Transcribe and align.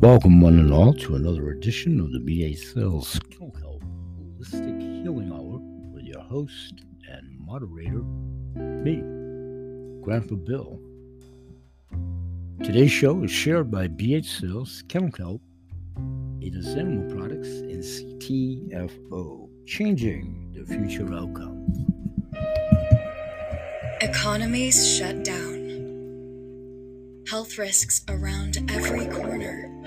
Welcome, 0.00 0.40
one 0.40 0.60
and 0.60 0.72
all, 0.72 0.94
to 0.94 1.16
another 1.16 1.50
edition 1.50 1.98
of 1.98 2.12
the 2.12 2.20
BA 2.20 2.56
Sales 2.56 3.08
Skill 3.08 3.52
Health 3.60 3.82
Holistic 4.16 4.80
Healing 5.02 5.32
Hour 5.32 5.58
with 5.92 6.04
your 6.04 6.20
host 6.20 6.84
and 7.10 7.36
moderator, 7.40 8.04
me, 8.54 8.98
Grandpa 10.00 10.36
Bill. 10.36 10.78
Today's 12.62 12.92
show 12.92 13.24
is 13.24 13.32
shared 13.32 13.72
by 13.72 13.88
BA 13.88 14.22
Sales 14.22 14.84
Kennel 14.86 15.10
Kelp, 15.10 15.42
Ada's 16.42 16.76
Animal 16.76 17.12
Products, 17.16 17.48
and 17.48 17.82
CTFO, 17.82 19.48
changing 19.66 20.54
the 20.54 20.64
future 20.64 21.12
outcome. 21.12 21.66
Economies 24.00 24.96
shut 24.96 25.24
down. 25.24 25.58
Health 27.28 27.58
risks 27.58 28.04
around 28.08 28.58
every 28.70 29.06
corner. 29.08 29.77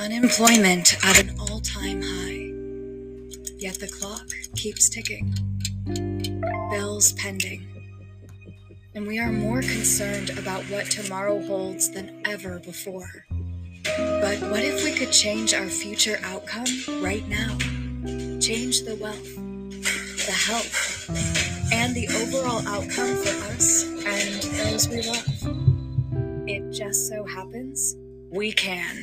Unemployment 0.00 0.96
at 1.04 1.20
an 1.20 1.38
all 1.38 1.60
time 1.60 2.00
high. 2.00 2.48
Yet 3.58 3.78
the 3.78 3.86
clock 4.00 4.26
keeps 4.56 4.88
ticking. 4.88 5.34
Bills 6.70 7.12
pending. 7.12 7.66
And 8.94 9.06
we 9.06 9.18
are 9.18 9.30
more 9.30 9.60
concerned 9.60 10.30
about 10.38 10.62
what 10.70 10.86
tomorrow 10.86 11.38
holds 11.46 11.90
than 11.90 12.22
ever 12.24 12.60
before. 12.60 13.26
But 13.84 14.40
what 14.40 14.62
if 14.62 14.82
we 14.84 14.94
could 14.94 15.12
change 15.12 15.52
our 15.52 15.68
future 15.68 16.18
outcome 16.22 16.64
right 17.02 17.28
now? 17.28 17.58
Change 18.40 18.84
the 18.84 18.96
wealth, 18.98 19.34
the 20.24 20.32
health, 20.32 21.10
and 21.74 21.94
the 21.94 22.08
overall 22.08 22.66
outcome 22.66 23.16
for 23.16 23.52
us 23.52 23.84
and 23.84 24.42
those 24.64 24.88
we 24.88 25.02
love. 25.02 26.48
It 26.48 26.72
just 26.72 27.06
so 27.06 27.26
happens 27.26 27.96
we 28.30 28.52
can. 28.52 29.02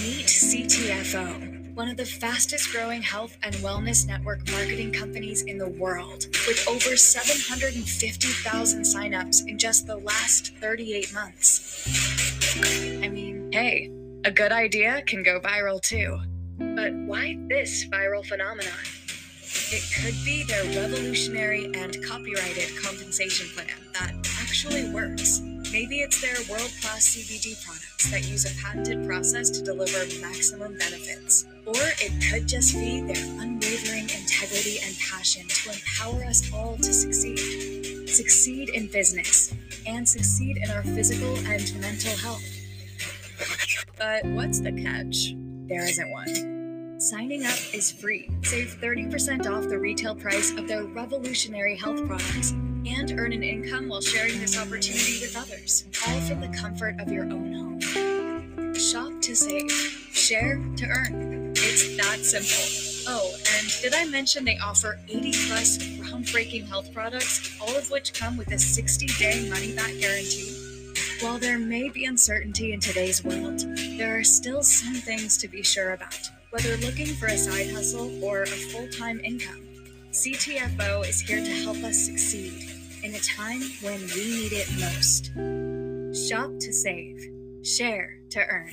Meet 0.00 0.26
CTFO, 0.26 1.74
one 1.74 1.88
of 1.88 1.96
the 1.96 2.06
fastest 2.06 2.72
growing 2.72 3.02
health 3.02 3.36
and 3.42 3.54
wellness 3.56 4.06
network 4.06 4.48
marketing 4.50 4.92
companies 4.92 5.42
in 5.42 5.58
the 5.58 5.68
world, 5.68 6.26
with 6.46 6.66
over 6.68 6.96
750,000 6.96 8.82
signups 8.82 9.46
in 9.46 9.58
just 9.58 9.86
the 9.86 9.96
last 9.96 10.56
38 10.56 11.12
months. 11.12 11.86
I 13.02 13.08
mean, 13.08 13.50
hey, 13.52 13.90
a 14.24 14.30
good 14.30 14.52
idea 14.52 15.02
can 15.06 15.22
go 15.22 15.38
viral 15.40 15.80
too. 15.82 16.18
But 16.58 16.94
why 16.94 17.36
this 17.48 17.86
viral 17.86 18.24
phenomenon? 18.24 18.72
It 19.68 19.82
could 20.00 20.14
be 20.24 20.44
their 20.44 20.64
revolutionary 20.80 21.66
and 21.74 22.02
copyrighted 22.04 22.82
compensation 22.82 23.48
plan 23.48 23.66
that 23.94 24.14
actually 24.40 24.88
works. 24.90 25.42
Maybe 25.76 26.00
it's 26.00 26.22
their 26.22 26.38
world 26.48 26.72
class 26.80 27.14
CBD 27.14 27.62
products 27.62 28.10
that 28.10 28.26
use 28.26 28.50
a 28.50 28.62
patented 28.62 29.06
process 29.06 29.50
to 29.50 29.62
deliver 29.62 30.06
maximum 30.22 30.78
benefits. 30.78 31.44
Or 31.66 31.74
it 31.76 32.12
could 32.30 32.48
just 32.48 32.72
be 32.72 33.02
their 33.02 33.22
unwavering 33.42 34.08
integrity 34.08 34.78
and 34.82 34.96
passion 34.98 35.46
to 35.46 35.72
empower 35.72 36.24
us 36.24 36.50
all 36.50 36.78
to 36.78 36.92
succeed. 36.94 38.08
Succeed 38.08 38.70
in 38.70 38.86
business 38.86 39.52
and 39.86 40.08
succeed 40.08 40.56
in 40.56 40.70
our 40.70 40.82
physical 40.82 41.36
and 41.44 41.78
mental 41.78 42.16
health. 42.16 42.42
But 43.98 44.24
what's 44.24 44.60
the 44.60 44.72
catch? 44.72 45.34
There 45.68 45.86
isn't 45.86 46.10
one. 46.10 46.98
Signing 46.98 47.44
up 47.44 47.58
is 47.74 47.92
free. 47.92 48.30
Save 48.44 48.78
30% 48.80 49.46
off 49.46 49.68
the 49.68 49.78
retail 49.78 50.14
price 50.14 50.52
of 50.52 50.68
their 50.68 50.84
revolutionary 50.84 51.76
health 51.76 52.02
products 52.06 52.54
and 52.88 53.12
earn 53.18 53.32
an 53.32 53.42
income 53.42 53.88
while 53.88 54.00
sharing 54.00 54.38
this 54.38 54.58
opportunity 54.58 55.18
with 55.20 55.36
others, 55.36 55.84
all 56.06 56.20
from 56.20 56.40
the 56.40 56.48
comfort 56.56 57.00
of 57.00 57.10
your 57.10 57.24
own 57.24 57.52
home. 57.52 58.74
Shop 58.74 59.12
to 59.22 59.34
save, 59.34 59.70
share 60.12 60.56
to 60.76 60.86
earn. 60.86 61.52
It's 61.56 61.96
that 61.96 62.20
simple. 62.24 62.86
Oh, 63.08 63.34
and 63.56 63.68
did 63.82 63.94
I 63.94 64.04
mention 64.04 64.44
they 64.44 64.58
offer 64.58 64.98
80 65.08 65.32
plus 65.48 65.78
groundbreaking 65.78 66.68
health 66.68 66.92
products, 66.92 67.56
all 67.60 67.74
of 67.76 67.90
which 67.90 68.14
come 68.14 68.36
with 68.36 68.52
a 68.52 68.58
60 68.58 69.06
day 69.18 69.48
money 69.48 69.74
back 69.74 69.92
guarantee? 69.98 70.52
While 71.20 71.38
there 71.38 71.58
may 71.58 71.88
be 71.88 72.04
uncertainty 72.04 72.72
in 72.72 72.80
today's 72.80 73.24
world, 73.24 73.60
there 73.98 74.18
are 74.18 74.24
still 74.24 74.62
some 74.62 74.94
things 74.94 75.38
to 75.38 75.48
be 75.48 75.62
sure 75.62 75.92
about, 75.92 76.30
whether 76.50 76.76
looking 76.78 77.14
for 77.14 77.26
a 77.26 77.38
side 77.38 77.70
hustle 77.70 78.22
or 78.24 78.42
a 78.42 78.46
full 78.46 78.88
time 78.90 79.20
income. 79.20 79.62
CTFO 80.12 81.06
is 81.06 81.20
here 81.20 81.44
to 81.44 81.50
help 81.62 81.76
us 81.78 81.98
succeed 82.06 82.75
in 83.06 83.14
a 83.14 83.20
time 83.20 83.60
when 83.82 84.00
we 84.16 84.24
need 84.24 84.52
it 84.52 84.68
most. 84.80 85.26
Shop 86.28 86.50
to 86.58 86.72
save, 86.72 87.24
share 87.62 88.18
to 88.30 88.40
earn. 88.40 88.72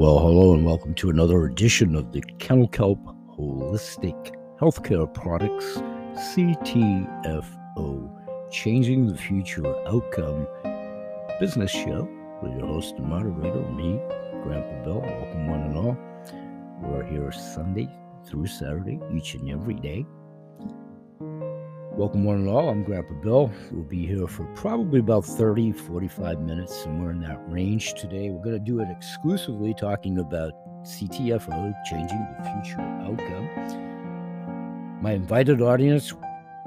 Well, 0.00 0.18
hello, 0.18 0.54
and 0.54 0.66
welcome 0.66 0.94
to 0.94 1.10
another 1.10 1.44
edition 1.46 1.94
of 1.94 2.10
the 2.10 2.22
Kennel 2.40 2.66
Kelp 2.66 2.98
Holistic 3.38 4.34
Healthcare 4.60 5.14
Products 5.14 5.76
CTFO, 6.34 8.10
Changing 8.50 9.06
the 9.06 9.16
Future 9.16 9.72
Outcome 9.86 10.48
business 11.38 11.70
show 11.70 12.08
with 12.42 12.56
your 12.56 12.66
host 12.66 12.94
and 12.96 13.08
moderator, 13.08 13.62
me, 13.72 14.00
Grandpa 14.42 14.84
Bill. 14.84 15.00
Welcome, 15.00 15.48
one 15.48 15.60
and 15.60 15.76
all. 15.76 15.96
We're 16.82 17.04
here 17.04 17.32
Sunday 17.32 17.88
through 18.26 18.46
Saturday, 18.46 19.00
each 19.12 19.34
and 19.34 19.50
every 19.50 19.74
day. 19.74 20.06
Welcome, 21.92 22.24
one 22.24 22.36
and 22.36 22.48
all. 22.48 22.68
I'm 22.68 22.84
Grandpa 22.84 23.14
Bill. 23.14 23.50
We'll 23.72 23.82
be 23.82 24.06
here 24.06 24.28
for 24.28 24.44
probably 24.54 25.00
about 25.00 25.24
30, 25.24 25.72
45 25.72 26.40
minutes, 26.40 26.76
somewhere 26.76 27.10
in 27.10 27.20
that 27.22 27.40
range 27.50 27.94
today. 27.94 28.30
We're 28.30 28.44
going 28.44 28.64
to 28.64 28.64
do 28.64 28.80
it 28.80 28.88
exclusively 28.88 29.74
talking 29.74 30.18
about 30.18 30.52
CTFO, 30.84 31.74
changing 31.90 32.26
the 32.38 32.44
future 32.44 32.80
outcome. 32.80 33.48
My 35.02 35.12
invited 35.12 35.60
audience, 35.60 36.12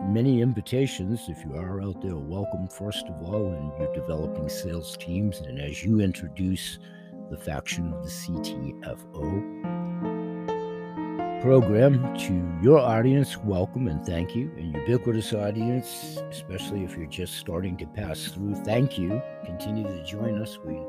many 0.04 0.42
invitations. 0.42 1.30
If 1.30 1.46
you 1.46 1.56
are 1.56 1.82
out 1.82 2.02
there, 2.02 2.18
welcome, 2.18 2.68
first 2.68 3.06
of 3.08 3.22
all, 3.24 3.54
and 3.54 3.72
you're 3.78 3.94
developing 3.94 4.50
sales 4.50 4.98
teams. 4.98 5.40
And 5.40 5.60
as 5.60 5.84
you 5.84 6.02
introduce 6.02 6.80
the 7.30 7.38
faction 7.38 7.94
of 7.94 8.04
the 8.04 8.10
CTFO 8.10 9.62
program 11.42 12.18
to 12.18 12.60
your 12.64 12.80
audience, 12.80 13.38
welcome 13.38 13.88
and 13.88 14.06
thank 14.06 14.36
you. 14.36 14.52
And 14.58 14.76
ubiquitous 14.76 15.34
audience, 15.34 16.18
especially 16.30 16.84
if 16.84 16.98
you're 16.98 17.06
just 17.06 17.36
starting 17.36 17.78
to 17.78 17.86
pass 17.86 18.28
through, 18.28 18.56
thank 18.64 18.98
you. 18.98 19.22
Continue 19.46 19.84
to 19.84 20.04
join 20.04 20.42
us. 20.42 20.58
We 20.66 20.82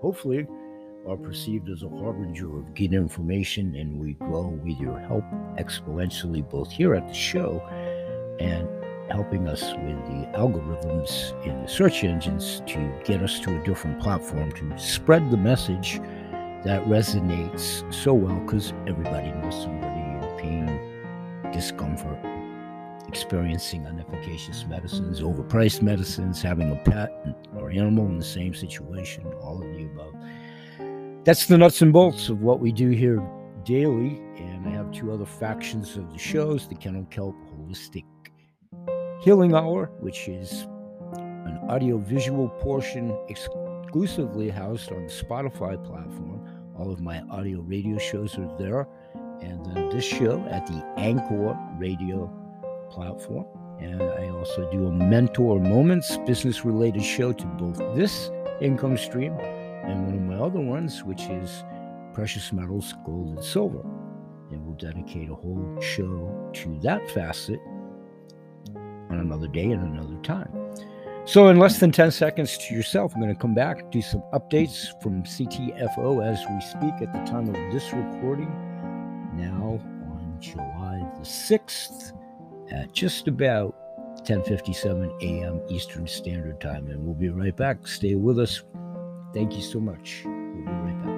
hopefully 0.00 0.46
are 1.08 1.16
perceived 1.16 1.70
as 1.70 1.82
a 1.82 1.88
harbinger 1.88 2.58
of 2.58 2.74
good 2.74 2.92
information, 2.92 3.74
and 3.74 3.98
we 3.98 4.12
grow 4.14 4.48
with 4.48 4.78
your 4.78 4.98
help 5.00 5.24
exponentially, 5.58 6.48
both 6.48 6.70
here 6.70 6.94
at 6.94 7.08
the 7.08 7.14
show 7.14 7.62
and 8.40 8.68
helping 9.10 9.48
us 9.48 9.62
with 9.62 9.98
the 10.06 10.26
algorithms 10.34 11.32
in 11.44 11.62
the 11.62 11.68
search 11.68 12.04
engines 12.04 12.62
to 12.66 12.92
get 13.04 13.22
us 13.22 13.38
to 13.40 13.60
a 13.60 13.64
different 13.64 14.00
platform 14.00 14.50
to 14.52 14.78
spread 14.78 15.30
the 15.30 15.36
message 15.36 16.00
that 16.64 16.82
resonates 16.84 17.92
so 17.92 18.14
well 18.14 18.38
because 18.40 18.72
everybody 18.86 19.30
knows 19.32 19.62
somebody 19.62 20.00
in 20.00 20.10
pain, 20.38 21.52
discomfort, 21.52 22.18
experiencing 23.08 23.84
inefficacious 23.84 24.66
medicines, 24.68 25.20
overpriced 25.20 25.82
medicines, 25.82 26.40
having 26.40 26.70
a 26.70 26.76
pet 26.90 27.10
or 27.56 27.70
animal 27.70 28.06
in 28.06 28.18
the 28.18 28.24
same 28.24 28.54
situation, 28.54 29.24
all 29.42 29.62
of 29.62 29.68
the 29.74 29.84
above. 29.84 30.14
That's 31.24 31.46
the 31.46 31.58
nuts 31.58 31.82
and 31.82 31.92
bolts 31.92 32.28
of 32.28 32.40
what 32.40 32.60
we 32.60 32.72
do 32.72 32.90
here 32.90 33.22
daily. 33.64 34.22
And 34.36 34.66
I 34.66 34.70
have 34.70 34.90
two 34.92 35.12
other 35.12 35.26
factions 35.26 35.96
of 35.96 36.10
the 36.12 36.18
shows 36.18 36.68
the 36.68 36.74
Kennel 36.74 37.04
Kelp 37.10 37.36
Holistic 37.52 38.04
Healing 39.20 39.54
Hour, 39.54 39.90
which 40.00 40.28
is 40.28 40.66
an 41.12 41.60
audio 41.68 41.98
visual 41.98 42.48
portion 42.48 43.14
exclusively 43.28 44.48
housed 44.48 44.90
on 44.92 45.04
the 45.04 45.12
Spotify 45.12 45.76
platform. 45.84 46.40
All 46.78 46.90
of 46.90 47.02
my 47.02 47.20
audio 47.30 47.60
radio 47.60 47.98
shows 47.98 48.38
are 48.38 48.50
there. 48.58 48.88
And 49.42 49.66
then 49.66 49.90
this 49.90 50.06
show 50.06 50.40
at 50.50 50.66
the 50.66 50.82
Anchor 50.96 51.54
Radio 51.78 52.32
platform. 52.90 53.44
And 53.78 54.00
I 54.02 54.30
also 54.30 54.70
do 54.70 54.86
a 54.86 54.90
Mentor 54.90 55.60
Moments 55.60 56.16
business 56.26 56.64
related 56.64 57.04
show 57.04 57.34
to 57.34 57.44
both 57.44 57.76
this 57.94 58.30
income 58.62 58.96
stream 58.96 59.34
and 59.34 60.06
one 60.06 60.14
of 60.14 60.22
my 60.22 60.36
other 60.36 60.60
ones, 60.60 61.04
which 61.04 61.24
is 61.24 61.62
precious 62.14 62.54
metals, 62.54 62.94
gold, 63.04 63.36
and 63.36 63.44
silver. 63.44 63.82
And 64.50 64.64
we'll 64.64 64.76
dedicate 64.76 65.28
a 65.28 65.34
whole 65.34 65.78
show 65.82 66.50
to 66.54 66.78
that 66.80 67.06
facet 67.10 67.60
on 69.10 69.18
another 69.18 69.48
day 69.48 69.70
and 69.70 69.82
another 69.82 70.16
time. 70.22 70.50
So, 71.26 71.48
in 71.48 71.58
less 71.58 71.78
than 71.78 71.92
10 71.92 72.10
seconds 72.10 72.56
to 72.58 72.74
yourself, 72.74 73.12
I'm 73.14 73.20
going 73.20 73.34
to 73.34 73.40
come 73.40 73.54
back, 73.54 73.90
do 73.90 74.00
some 74.00 74.22
updates 74.32 75.00
from 75.02 75.22
CTFO 75.22 76.24
as 76.24 76.40
we 76.48 76.60
speak 76.60 76.94
at 77.06 77.12
the 77.12 77.30
time 77.30 77.48
of 77.48 77.72
this 77.72 77.92
recording, 77.92 78.48
now 79.36 79.78
on 80.10 80.36
July 80.40 81.06
the 81.18 81.24
6th. 81.24 82.12
at 82.70 82.92
just 82.92 83.28
about 83.28 83.74
10:57 84.24 85.10
a.m. 85.22 85.60
Eastern 85.68 86.06
Standard 86.06 86.60
Time, 86.60 86.88
and 86.88 87.04
we'll 87.04 87.14
be 87.14 87.30
right 87.30 87.56
back. 87.56 87.86
Stay 87.86 88.14
with 88.14 88.38
us. 88.38 88.62
Thank 89.34 89.54
you 89.54 89.62
so 89.62 89.80
much. 89.80 90.22
We'll 90.24 90.64
be 90.64 90.72
right 90.72 91.02
back. 91.04 91.09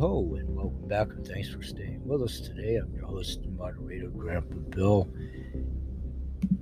Ho, 0.00 0.34
and 0.38 0.56
welcome 0.56 0.88
back, 0.88 1.08
and 1.08 1.28
thanks 1.28 1.50
for 1.50 1.62
staying 1.62 2.00
with 2.06 2.22
us 2.22 2.40
today. 2.40 2.76
I'm 2.76 2.90
your 2.94 3.04
host 3.04 3.40
and 3.44 3.54
moderator, 3.54 4.08
Grandpa 4.08 4.54
Bill. 4.74 5.06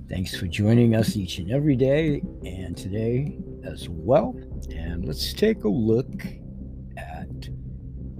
Thanks 0.09 0.35
for 0.35 0.45
joining 0.45 0.93
us 0.93 1.15
each 1.15 1.37
and 1.37 1.49
every 1.49 1.77
day, 1.77 2.21
and 2.43 2.75
today 2.75 3.37
as 3.63 3.87
well. 3.87 4.37
And 4.75 5.05
let's 5.05 5.31
take 5.31 5.63
a 5.63 5.69
look 5.69 6.25
at 6.97 7.49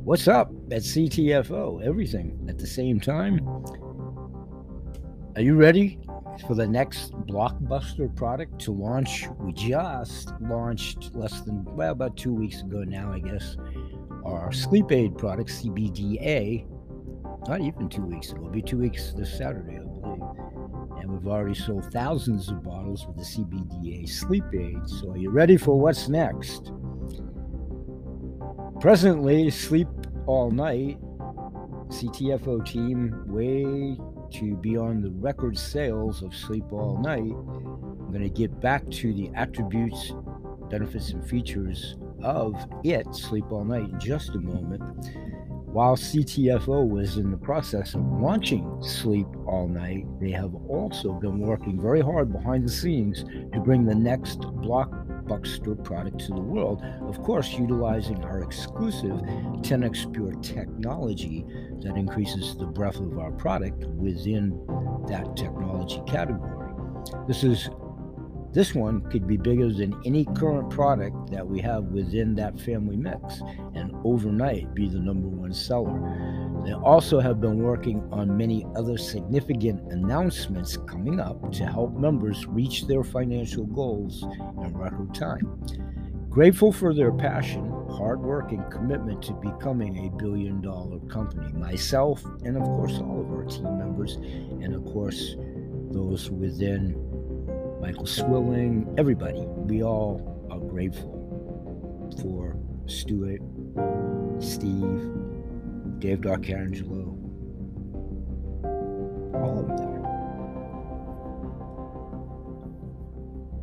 what's 0.05 0.29
up 0.29 0.51
at 0.71 0.83
CTFO, 0.83 1.85
everything 1.85 2.45
at 2.47 2.57
the 2.57 2.67
same 2.67 2.97
time. 2.97 3.45
Are 5.35 5.41
you 5.41 5.55
ready 5.55 5.99
for 6.47 6.55
the 6.55 6.65
next 6.65 7.11
blockbuster 7.27 8.15
product 8.15 8.57
to 8.61 8.71
launch? 8.71 9.27
We 9.37 9.51
just 9.51 10.31
launched 10.39 11.13
less 11.13 11.41
than, 11.41 11.65
well, 11.75 11.91
about 11.91 12.15
two 12.15 12.33
weeks 12.33 12.61
ago 12.61 12.85
now, 12.85 13.11
I 13.11 13.19
guess, 13.19 13.57
our 14.33 14.51
sleep 14.51 14.91
aid 14.91 15.17
product, 15.17 15.49
CBDA. 15.49 16.67
Not 17.47 17.61
even 17.61 17.89
two 17.89 18.03
weeks 18.03 18.31
it'll 18.31 18.49
be 18.49 18.61
two 18.61 18.77
weeks 18.77 19.13
this 19.13 19.35
Saturday, 19.37 19.77
I 19.77 19.83
believe. 19.83 20.21
And 20.99 21.11
we've 21.11 21.27
already 21.27 21.55
sold 21.55 21.91
thousands 21.91 22.49
of 22.49 22.63
bottles 22.63 23.07
with 23.07 23.17
the 23.17 23.23
CBDA 23.23 24.09
sleep 24.09 24.43
aid. 24.53 24.87
So, 24.87 25.11
are 25.11 25.17
you 25.17 25.29
ready 25.29 25.57
for 25.57 25.79
what's 25.79 26.09
next? 26.09 26.71
Presently, 28.79 29.49
Sleep 29.49 29.87
All 30.25 30.51
Night, 30.51 30.99
CTFO 31.89 32.65
team, 32.65 33.23
way 33.27 33.97
to 34.31 34.55
be 34.57 34.77
on 34.77 35.01
the 35.01 35.11
record 35.11 35.57
sales 35.57 36.21
of 36.21 36.35
Sleep 36.35 36.71
All 36.71 36.97
Night. 36.99 37.19
I'm 37.19 38.09
going 38.09 38.21
to 38.21 38.29
get 38.29 38.59
back 38.61 38.89
to 38.91 39.13
the 39.13 39.31
attributes, 39.35 40.13
benefits, 40.69 41.11
and 41.11 41.27
features 41.27 41.97
of 42.23 42.55
it, 42.83 43.13
Sleep 43.15 43.51
All 43.51 43.65
Night, 43.65 43.89
in 43.89 43.99
just 43.99 44.29
a 44.35 44.39
moment. 44.39 44.81
While 45.71 45.95
CTFO 45.95 46.89
was 46.89 47.17
in 47.17 47.29
the 47.29 47.37
process 47.37 47.93
of 47.93 48.01
launching 48.01 48.81
Sleep 48.81 49.27
All 49.45 49.67
Night, 49.67 50.07
they 50.19 50.31
have 50.31 50.55
also 50.67 51.13
been 51.13 51.37
working 51.39 51.79
very 51.79 52.01
hard 52.01 52.33
behind 52.33 52.65
the 52.65 52.71
scenes 52.71 53.23
to 53.53 53.59
bring 53.59 53.85
the 53.85 53.93
next 53.93 54.39
blockbuster 54.39 55.81
product 55.83 56.21
to 56.21 56.33
the 56.33 56.41
world. 56.41 56.81
Of 57.01 57.21
course, 57.21 57.53
utilizing 57.53 58.23
our 58.23 58.41
exclusive 58.41 59.21
10x 59.61 60.11
Pure 60.11 60.33
technology 60.41 61.45
that 61.81 61.95
increases 61.95 62.55
the 62.55 62.65
breadth 62.65 62.99
of 62.99 63.19
our 63.19 63.31
product 63.31 63.85
within 63.85 64.59
that 65.07 65.37
technology 65.37 66.01
category. 66.07 66.73
This 67.27 67.43
is 67.43 67.69
this 68.51 68.73
one 68.73 69.01
could 69.11 69.27
be 69.27 69.37
bigger 69.37 69.71
than 69.71 69.99
any 70.05 70.25
current 70.25 70.69
product 70.71 71.29
that 71.31 71.47
we 71.47 71.59
have 71.61 71.83
within 71.85 72.33
that 72.35 72.59
family 72.59 72.97
mix 72.97 73.41
and 73.75 73.93
overnight 74.03 74.73
be 74.73 74.89
the 74.89 74.99
number 74.99 75.27
one 75.27 75.53
seller. 75.53 75.99
They 76.65 76.73
also 76.73 77.19
have 77.19 77.39
been 77.39 77.59
working 77.59 78.07
on 78.11 78.35
many 78.35 78.65
other 78.75 78.97
significant 78.97 79.91
announcements 79.91 80.77
coming 80.77 81.19
up 81.19 81.51
to 81.53 81.65
help 81.65 81.93
members 81.93 82.47
reach 82.47 82.87
their 82.87 83.03
financial 83.03 83.65
goals 83.65 84.23
in 84.23 84.75
record 84.75 85.13
time. 85.13 85.63
Grateful 86.29 86.71
for 86.71 86.93
their 86.93 87.11
passion, 87.11 87.69
hard 87.89 88.21
work, 88.21 88.51
and 88.51 88.71
commitment 88.71 89.21
to 89.23 89.33
becoming 89.33 90.05
a 90.07 90.17
billion 90.17 90.61
dollar 90.61 90.99
company. 91.07 91.51
Myself, 91.53 92.23
and 92.43 92.55
of 92.55 92.63
course, 92.63 92.97
all 92.99 93.21
of 93.21 93.31
our 93.31 93.45
team 93.45 93.77
members, 93.77 94.15
and 94.15 94.75
of 94.75 94.85
course, 94.85 95.35
those 95.91 96.29
within 96.29 96.93
Michael 97.79 98.05
Swilling, 98.05 98.93
everybody. 98.97 99.39
We 99.39 99.83
all 99.83 100.47
are 100.51 100.59
grateful 100.59 101.15
for 102.21 102.57
Stuart, 102.87 103.41
Steve, 104.39 105.09
Dave 105.99 106.21
D'Arcangelo, 106.21 107.17
all 109.33 109.59
of 109.59 109.67
them. 109.67 109.89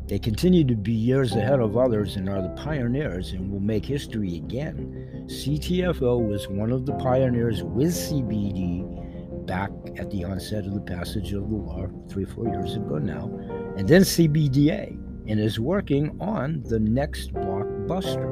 They 0.07 0.17
continue 0.17 0.63
to 0.63 0.75
be 0.75 0.93
years 0.93 1.35
ahead 1.35 1.59
of 1.59 1.77
others 1.77 2.15
and 2.15 2.27
are 2.29 2.41
the 2.41 2.49
pioneers 2.49 3.33
and 3.33 3.51
will 3.51 3.59
make 3.59 3.85
history 3.85 4.37
again. 4.37 5.25
CTFO 5.27 6.25
was 6.25 6.47
one 6.47 6.71
of 6.71 6.85
the 6.85 6.93
pioneers 6.93 7.61
with 7.61 7.89
CBD 7.89 9.45
back 9.45 9.71
at 9.97 10.09
the 10.11 10.23
onset 10.23 10.65
of 10.65 10.73
the 10.73 10.81
passage 10.81 11.33
of 11.33 11.49
the 11.49 11.55
law 11.55 11.87
three 12.09 12.25
four 12.25 12.47
years 12.47 12.75
ago 12.75 12.97
now, 12.97 13.27
and 13.77 13.87
then 13.87 14.01
CBDA, 14.01 14.97
and 15.27 15.39
is 15.39 15.59
working 15.59 16.17
on 16.19 16.63
the 16.63 16.79
next 16.79 17.33
blockbuster. 17.33 18.27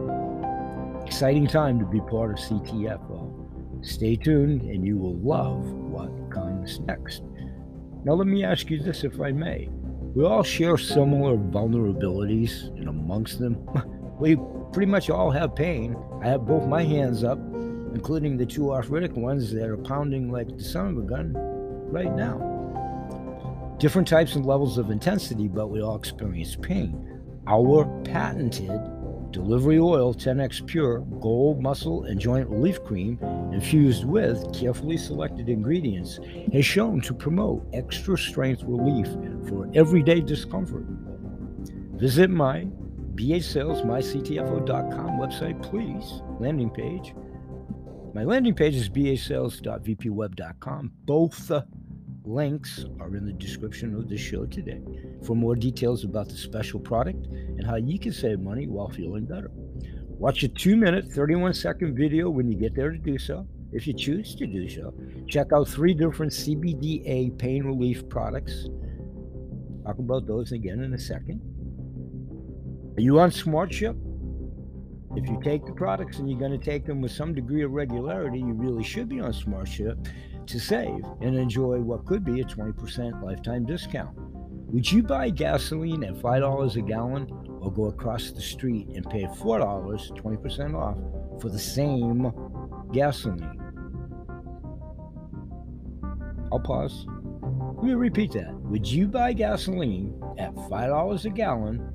Exciting 1.06 1.48
time 1.48 1.80
to 1.80 1.86
be 1.86 2.00
part 2.02 2.32
of 2.32 2.38
CTFO. 2.38 3.86
Stay 3.86 4.16
tuned, 4.16 4.64
and 4.64 4.86
you 4.86 4.98
will 4.98 5.18
love 5.18 5.64
what 5.72 6.10
comes 6.32 6.80
next. 6.82 7.22
Now, 8.04 8.14
let 8.14 8.28
me 8.28 8.44
ask 8.44 8.70
you 8.70 8.82
this, 8.82 9.04
if 9.04 9.22
I 9.22 9.32
may. 9.32 9.70
We 10.16 10.26
all 10.26 10.44
share 10.44 10.78
similar 10.78 11.38
vulnerabilities, 11.38 12.68
and 12.78 12.90
amongst 12.90 13.40
them, 13.40 13.58
we 14.20 14.38
pretty 14.74 14.90
much 14.90 15.10
all 15.10 15.32
have 15.32 15.56
pain. 15.56 15.96
I 16.24 16.28
have 16.28 16.46
both 16.46 16.66
my 16.66 16.84
hands 16.84 17.24
up 17.24 17.40
including 17.96 18.36
the 18.36 18.46
two 18.46 18.74
arthritic 18.74 19.16
ones 19.16 19.54
that 19.54 19.70
are 19.70 19.78
pounding 19.78 20.30
like 20.30 20.50
the 20.58 20.64
son 20.64 20.88
of 20.90 20.98
a 20.98 21.02
gun 21.02 21.32
right 21.90 22.14
now. 22.14 22.55
Different 23.78 24.08
types 24.08 24.36
and 24.36 24.46
levels 24.46 24.78
of 24.78 24.90
intensity, 24.90 25.50
but 25.50 25.68
we 25.68 25.82
all 25.82 25.98
experience 25.98 26.56
pain. 26.56 27.22
Our 27.46 27.86
patented 28.04 28.80
delivery 29.32 29.80
oil 29.80 30.14
10x 30.14 30.66
Pure 30.66 31.00
Gold 31.20 31.62
Muscle 31.62 32.06
and 32.06 32.20
Joint 32.20 32.48
Relief 32.48 32.82
Cream, 32.86 33.20
infused 33.52 34.06
with 34.06 34.54
carefully 34.54 34.96
selected 34.96 35.50
ingredients, 35.50 36.20
has 36.54 36.66
shown 36.66 37.02
to 37.02 37.14
promote 37.14 37.68
extra 37.74 38.18
strength 38.18 38.64
relief 38.64 39.08
for 39.50 39.70
everyday 39.74 40.22
discomfort. 40.22 40.86
Visit 41.96 42.30
my 42.30 42.68
ba 43.16 43.42
sales 43.42 43.82
myctfo.com 43.82 45.20
website, 45.20 45.62
please, 45.62 46.22
landing 46.40 46.70
page, 46.70 47.14
my 48.16 48.24
landing 48.24 48.54
page 48.54 48.76
is 48.76 48.88
basales.vpweb.com. 48.88 50.92
Both 51.04 51.52
links 52.26 52.86
are 53.00 53.16
in 53.16 53.26
the 53.26 53.34
description 53.34 53.96
of 53.96 54.10
the 54.10 54.18
show 54.18 54.46
today 54.46 54.82
for 55.26 55.36
more 55.36 55.56
details 55.56 56.04
about 56.04 56.28
the 56.28 56.36
special 56.36 56.80
product 56.80 57.26
and 57.28 57.66
how 57.66 57.76
you 57.76 58.00
can 58.00 58.12
save 58.12 58.40
money 58.40 58.68
while 58.68 58.90
feeling 58.90 59.26
better. 59.26 59.52
Watch 60.18 60.44
a 60.44 60.48
two 60.48 60.76
minute, 60.76 61.12
31 61.12 61.54
second 61.54 61.96
video 61.96 62.30
when 62.30 62.48
you 62.48 62.58
get 62.58 62.76
there 62.76 62.92
to 62.92 62.98
do 62.98 63.18
so, 63.18 63.48
if 63.72 63.86
you 63.86 63.94
choose 63.94 64.36
to 64.36 64.48
do 64.48 64.70
so. 64.70 64.94
Check 65.28 65.52
out 65.54 65.68
three 65.68 65.94
different 65.94 66.32
CBDA 66.32 67.38
pain 67.38 67.64
relief 67.64 68.08
products. 68.10 68.68
Talk 69.86 70.00
about 70.00 70.26
those 70.26 70.52
again 70.52 70.82
in 70.82 70.94
a 70.94 71.00
second. 71.00 71.42
Are 72.98 73.02
you 73.02 73.20
on 73.20 73.30
SmartShip? 73.30 74.02
If 75.18 75.30
you 75.30 75.40
take 75.44 75.66
the 75.66 75.74
products 75.74 76.18
and 76.18 76.30
you're 76.30 76.40
going 76.40 76.58
to 76.58 76.66
take 76.66 76.86
them 76.86 77.02
with 77.02 77.12
some 77.12 77.34
degree 77.34 77.64
of 77.64 77.72
regularity, 77.72 78.40
you 78.40 78.54
really 78.54 78.84
should 78.84 79.08
be 79.08 79.20
on 79.20 79.32
SmartShip 79.32 80.08
to 80.48 80.60
save 80.60 81.04
and 81.22 81.36
enjoy 81.36 81.80
what 81.80 82.06
could 82.06 82.24
be 82.24 82.42
a 82.42 82.46
20% 82.46 83.24
lifetime 83.24 83.66
discount. 83.66 84.16
Would 84.18 84.92
you 84.92 85.04
buy 85.04 85.30
gasoline 85.30 86.04
at 86.04 86.16
$5 86.16 86.76
a 86.76 86.82
gallon 86.82 87.28
or 87.62 87.72
go 87.72 87.86
across 87.86 88.32
the 88.32 88.42
street 88.42 88.88
and 88.90 89.10
pay 89.10 89.24
$4, 89.24 90.22
20% 90.22 90.76
off, 90.76 91.42
for 91.42 91.50
the 91.50 91.60
same 91.60 92.32
gasoline? 92.92 93.62
I'll 96.52 96.60
pause. 96.60 97.06
Let 97.76 97.84
me 97.84 97.94
repeat 97.94 98.32
that. 98.34 98.54
Would 98.62 98.88
you 98.88 99.08
buy 99.08 99.34
gasoline 99.34 100.20
at 100.38 100.54
$5 100.56 101.26
a 101.26 101.30
gallon 101.30 101.90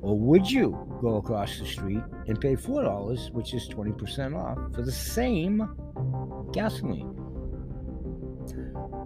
or 0.00 0.18
would 0.18 0.50
you 0.50 0.76
go 1.00 1.16
across 1.16 1.58
the 1.58 1.66
street 1.66 2.02
and 2.26 2.40
pay 2.40 2.54
$4, 2.54 3.32
which 3.32 3.54
is 3.54 3.68
20% 3.68 4.36
off, 4.36 4.74
for 4.74 4.82
the 4.82 4.92
same 4.92 5.68
gasoline. 6.52 7.21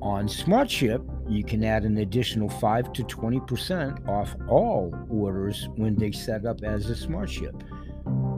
On 0.03 0.29
SmartShip, 0.29 1.03
you 1.29 1.43
can 1.43 1.65
add 1.65 1.85
an 1.85 1.99
additional 1.99 2.49
5 2.49 2.93
to 2.93 3.03
20% 3.05 4.09
off 4.09 4.37
all 4.49 4.95
orders 5.11 5.69
when 5.77 5.97
they 5.97 6.13
set 6.13 6.45
up 6.45 6.63
as 6.63 6.91
a 6.91 6.95
SmartShip. 6.95 7.59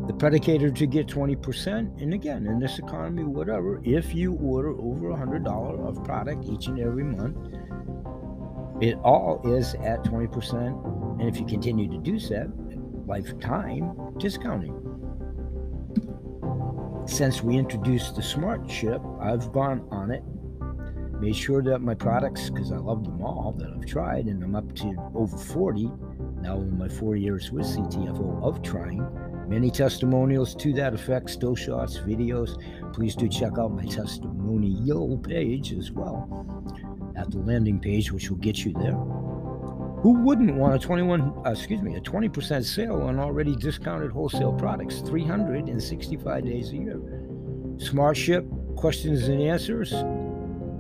The 0.07 0.15
predicator 0.15 0.75
to 0.75 0.87
get 0.87 1.07
20%, 1.07 2.01
and 2.01 2.15
again, 2.15 2.47
in 2.47 2.59
this 2.59 2.79
economy, 2.79 3.25
whatever, 3.25 3.81
if 3.85 4.15
you 4.15 4.35
order 4.35 4.71
over 4.71 5.09
$100 5.09 5.89
of 5.89 6.03
product 6.05 6.45
each 6.47 6.67
and 6.67 6.81
every 6.81 7.05
month, 7.05 7.37
it 8.81 8.97
all 9.05 9.43
is 9.45 9.75
at 9.75 10.03
20%. 10.05 11.21
And 11.21 11.29
if 11.29 11.39
you 11.39 11.45
continue 11.45 11.91
to 11.91 11.99
do 11.99 12.19
so, 12.19 12.51
lifetime 13.07 14.15
discounting. 14.19 14.75
Since 17.07 17.43
we 17.43 17.57
introduced 17.57 18.17
the 18.17 18.23
Smart 18.23 18.71
Ship, 18.71 19.03
I've 19.21 19.53
gone 19.53 19.87
on 19.91 20.11
it, 20.11 20.23
made 21.21 21.37
sure 21.37 21.63
that 21.63 21.81
my 21.81 21.95
products, 21.95 22.51
because 22.51 22.73
I 22.73 22.77
love 22.77 23.05
them 23.05 23.23
all 23.23 23.55
that 23.59 23.71
I've 23.71 23.87
tried, 23.87 24.27
and 24.27 24.43
I'm 24.43 24.55
up 24.55 24.75
to 24.77 24.95
over 25.15 25.37
40 25.37 25.91
now 26.41 26.57
in 26.57 26.79
my 26.79 26.89
four 26.89 27.17
years 27.17 27.51
with 27.51 27.67
CTFO 27.67 28.43
of 28.43 28.63
trying. 28.63 29.07
Many 29.49 29.71
testimonials 29.71 30.55
to 30.57 30.73
that 30.75 30.95
effect, 30.95 31.31
still 31.31 31.57
shots, 31.57 31.99
videos. 31.99 32.63
Please 32.93 33.17
do 33.17 33.29
check 33.29 33.59
out 33.59 33.73
my 33.73 33.85
testimonial 33.85 35.19
page 35.19 35.73
as 35.73 35.91
well 35.91 36.29
at 37.17 37.31
the 37.31 37.39
landing 37.39 37.81
page, 37.81 38.13
which 38.13 38.31
will 38.31 38.39
get 38.39 38.65
you 38.65 38.73
there. 38.75 38.99
Who 40.03 40.13
wouldn't 40.13 40.55
want 40.55 40.77
a 40.77 40.79
21, 40.79 41.43
uh, 41.45 41.51
excuse 41.51 41.83
me, 41.83 41.97
a 41.97 42.01
20% 42.01 42.65
sale 42.65 43.03
on 43.03 43.19
already 43.19 43.57
discounted 43.57 44.13
wholesale 44.13 44.53
products, 44.53 45.01
365 45.01 46.45
days 46.45 46.71
a 46.71 46.77
year? 46.77 47.01
Smart 47.79 48.17
Ship 48.17 48.45
questions 48.77 49.27
and 49.27 49.43
answers. 49.43 49.93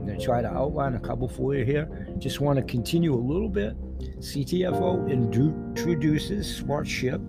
Going 0.09 0.19
to 0.19 0.25
try 0.25 0.41
to 0.41 0.49
outline 0.49 0.95
a 0.95 1.01
couple 1.01 1.29
for 1.29 1.55
you 1.55 1.67
here. 1.67 2.09
Just 2.17 2.41
want 2.41 2.57
to 2.57 2.65
continue 2.65 3.13
a 3.13 3.21
little 3.21 3.51
bit. 3.51 3.77
CTFO 4.21 5.07
introduces 5.11 6.57
Smart 6.57 6.89
Ship, 6.89 7.21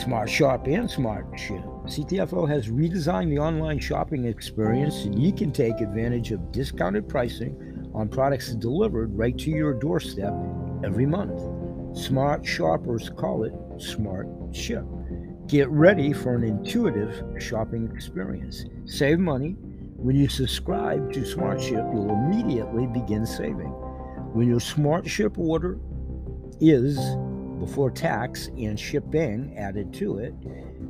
Smart 0.00 0.30
Shop, 0.30 0.68
and 0.68 0.88
Smart 0.88 1.26
Ship. 1.36 1.64
CTFO 1.86 2.48
has 2.48 2.68
redesigned 2.68 3.30
the 3.30 3.40
online 3.40 3.80
shopping 3.80 4.26
experience, 4.26 5.02
and 5.02 5.20
you 5.20 5.32
can 5.32 5.50
take 5.50 5.80
advantage 5.80 6.30
of 6.30 6.52
discounted 6.52 7.08
pricing 7.08 7.90
on 7.92 8.08
products 8.08 8.52
delivered 8.52 9.18
right 9.18 9.36
to 9.36 9.50
your 9.50 9.74
doorstep 9.74 10.32
every 10.84 11.06
month. 11.06 11.42
Smart 11.98 12.46
shoppers 12.46 13.10
call 13.10 13.42
it 13.42 13.52
Smart 13.82 14.28
Ship. 14.52 14.84
Get 15.48 15.68
ready 15.70 16.12
for 16.12 16.34
an 16.34 16.42
intuitive 16.42 17.22
shopping 17.40 17.88
experience. 17.94 18.64
Save 18.84 19.20
money. 19.20 19.54
When 19.96 20.16
you 20.16 20.28
subscribe 20.28 21.12
to 21.12 21.24
Smart 21.24 21.62
Ship, 21.62 21.84
you'll 21.92 22.10
immediately 22.10 22.88
begin 22.88 23.24
saving. 23.24 23.70
When 24.32 24.48
your 24.48 24.58
Smart 24.58 25.08
Ship 25.08 25.38
order 25.38 25.78
is 26.60 26.98
before 27.60 27.92
tax 27.92 28.48
and 28.58 28.76
shipping 28.78 29.56
added 29.56 29.94
to 29.94 30.18
it, 30.18 30.34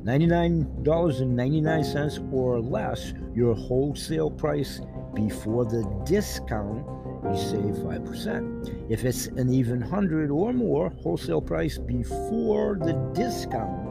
$99.99 0.04 2.32
or 2.32 2.58
less, 2.58 3.12
your 3.34 3.54
wholesale 3.54 4.30
price 4.30 4.80
before 5.12 5.66
the 5.66 5.84
discount, 6.06 6.86
you 7.30 7.36
save 7.36 7.76
5%. 7.84 8.90
If 8.90 9.04
it's 9.04 9.26
an 9.26 9.52
even 9.52 9.80
100 9.80 10.30
or 10.30 10.54
more 10.54 10.88
wholesale 11.02 11.42
price 11.42 11.76
before 11.76 12.78
the 12.80 12.94
discount, 13.12 13.85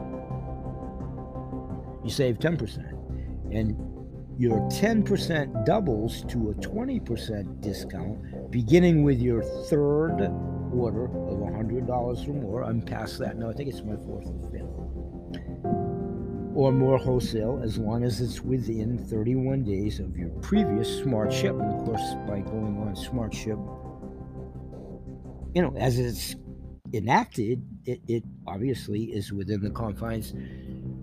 you 2.06 2.12
save 2.12 2.38
10%. 2.38 2.92
And 3.52 3.76
your 4.38 4.58
10% 4.70 5.64
doubles 5.64 6.24
to 6.28 6.50
a 6.50 6.54
20% 6.54 7.60
discount 7.60 8.50
beginning 8.50 9.02
with 9.02 9.18
your 9.18 9.42
third 9.42 10.30
order 10.72 11.06
of 11.06 11.38
$100 11.38 11.88
or 12.28 12.32
more. 12.32 12.62
I'm 12.62 12.80
past 12.80 13.18
that 13.18 13.36
now. 13.36 13.50
I 13.50 13.54
think 13.54 13.70
it's 13.70 13.82
my 13.82 13.96
fourth 13.96 14.26
or 14.26 14.50
fifth 14.50 14.86
or 16.54 16.72
more 16.72 16.96
wholesale 16.96 17.60
as 17.62 17.76
long 17.76 18.02
as 18.02 18.20
it's 18.20 18.40
within 18.40 18.96
31 18.96 19.62
days 19.64 20.00
of 20.00 20.16
your 20.16 20.30
previous 20.40 21.00
smart 21.02 21.32
ship. 21.32 21.52
And 21.52 21.78
of 21.78 21.84
course, 21.84 22.14
by 22.26 22.40
going 22.40 22.78
on 22.78 22.96
smart 22.96 23.34
ship, 23.34 23.58
you 25.54 25.62
know, 25.62 25.74
as 25.76 25.98
it's 25.98 26.36
enacted, 26.94 27.62
it, 27.84 28.00
it 28.06 28.24
obviously 28.46 29.04
is 29.04 29.32
within 29.32 29.62
the 29.62 29.70
confines 29.70 30.32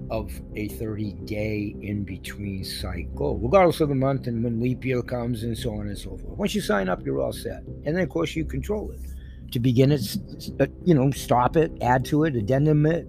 of 0.10 0.32
a 0.56 0.68
30 0.70 1.14
day 1.26 1.76
in 1.82 2.04
between 2.04 2.64
cycle, 2.64 3.38
regardless 3.38 3.82
of 3.82 3.90
the 3.90 3.96
month 3.96 4.28
and 4.28 4.44
when 4.44 4.62
leap 4.62 4.86
year 4.86 5.02
comes 5.02 5.44
and 5.44 5.58
so 5.58 5.74
on 5.74 5.88
and 5.88 5.98
so 5.98 6.18
forth. 6.18 6.38
Once 6.38 6.54
you 6.56 6.62
sign 6.62 6.90
up, 6.90 7.06
you're 7.06 7.22
all 7.22 7.34
set. 7.34 7.64
And 7.86 7.96
then, 7.96 8.00
of 8.00 8.10
course, 8.10 8.36
you 8.36 8.46
control 8.46 8.92
it. 8.92 9.00
To 9.52 9.60
begin 9.60 9.92
it, 9.92 10.18
uh, 10.60 10.66
you 10.84 10.94
know, 10.94 11.12
stop 11.12 11.56
it, 11.58 11.72
add 11.82 12.06
to 12.06 12.24
it, 12.24 12.36
addendum 12.36 12.86
it, 12.86 13.08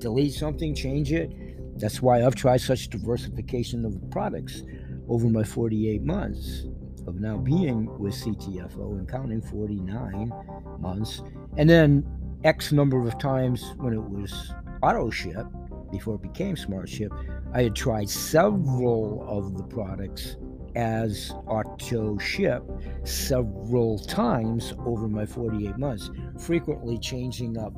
delete 0.00 0.34
something, 0.34 0.74
change 0.74 1.12
it 1.12 1.32
that's 1.76 2.00
why 2.00 2.24
I've 2.24 2.34
tried 2.34 2.60
such 2.60 2.88
diversification 2.88 3.84
of 3.84 3.98
products 4.10 4.62
over 5.08 5.28
my 5.28 5.42
48 5.42 6.02
months 6.02 6.66
of 7.06 7.20
now 7.20 7.36
being 7.36 7.98
with 7.98 8.14
CTFO 8.14 8.98
and 8.98 9.08
counting 9.08 9.42
49 9.42 10.32
months. 10.78 11.22
And 11.56 11.68
then 11.68 12.04
X 12.44 12.72
number 12.72 13.06
of 13.06 13.18
times 13.18 13.74
when 13.78 13.92
it 13.92 14.02
was 14.02 14.52
auto 14.82 15.10
ship 15.10 15.46
before 15.94 16.16
it 16.16 16.22
became 16.22 16.56
smart 16.56 16.88
ship, 16.88 17.12
I 17.52 17.62
had 17.62 17.76
tried 17.76 18.10
several 18.10 19.24
of 19.28 19.56
the 19.56 19.62
products 19.62 20.36
as 20.74 21.32
auto 21.46 22.18
ship 22.18 22.64
several 23.04 23.98
times 24.00 24.74
over 24.84 25.08
my 25.08 25.24
48 25.24 25.78
months, 25.78 26.10
frequently 26.38 26.98
changing 26.98 27.56
up 27.58 27.72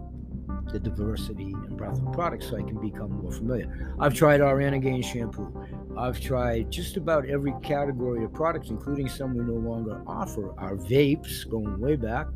the 0.72 0.80
diversity 0.80 1.52
and 1.52 1.76
breadth 1.76 2.00
of 2.00 2.12
products 2.12 2.48
so 2.48 2.56
I 2.56 2.62
can 2.62 2.80
become 2.80 3.10
more 3.22 3.30
familiar. 3.30 3.94
I've 4.00 4.14
tried 4.14 4.40
our 4.40 4.56
Anagain 4.56 5.04
shampoo. 5.04 5.52
I've 5.96 6.18
tried 6.18 6.70
just 6.70 6.96
about 6.96 7.26
every 7.28 7.52
category 7.62 8.24
of 8.24 8.32
products, 8.32 8.70
including 8.70 9.08
some 9.08 9.34
we 9.34 9.44
no 9.44 9.58
longer 9.58 10.02
offer. 10.06 10.58
Our 10.58 10.76
vapes, 10.76 11.48
going 11.48 11.78
way 11.78 11.96
back. 11.96 12.26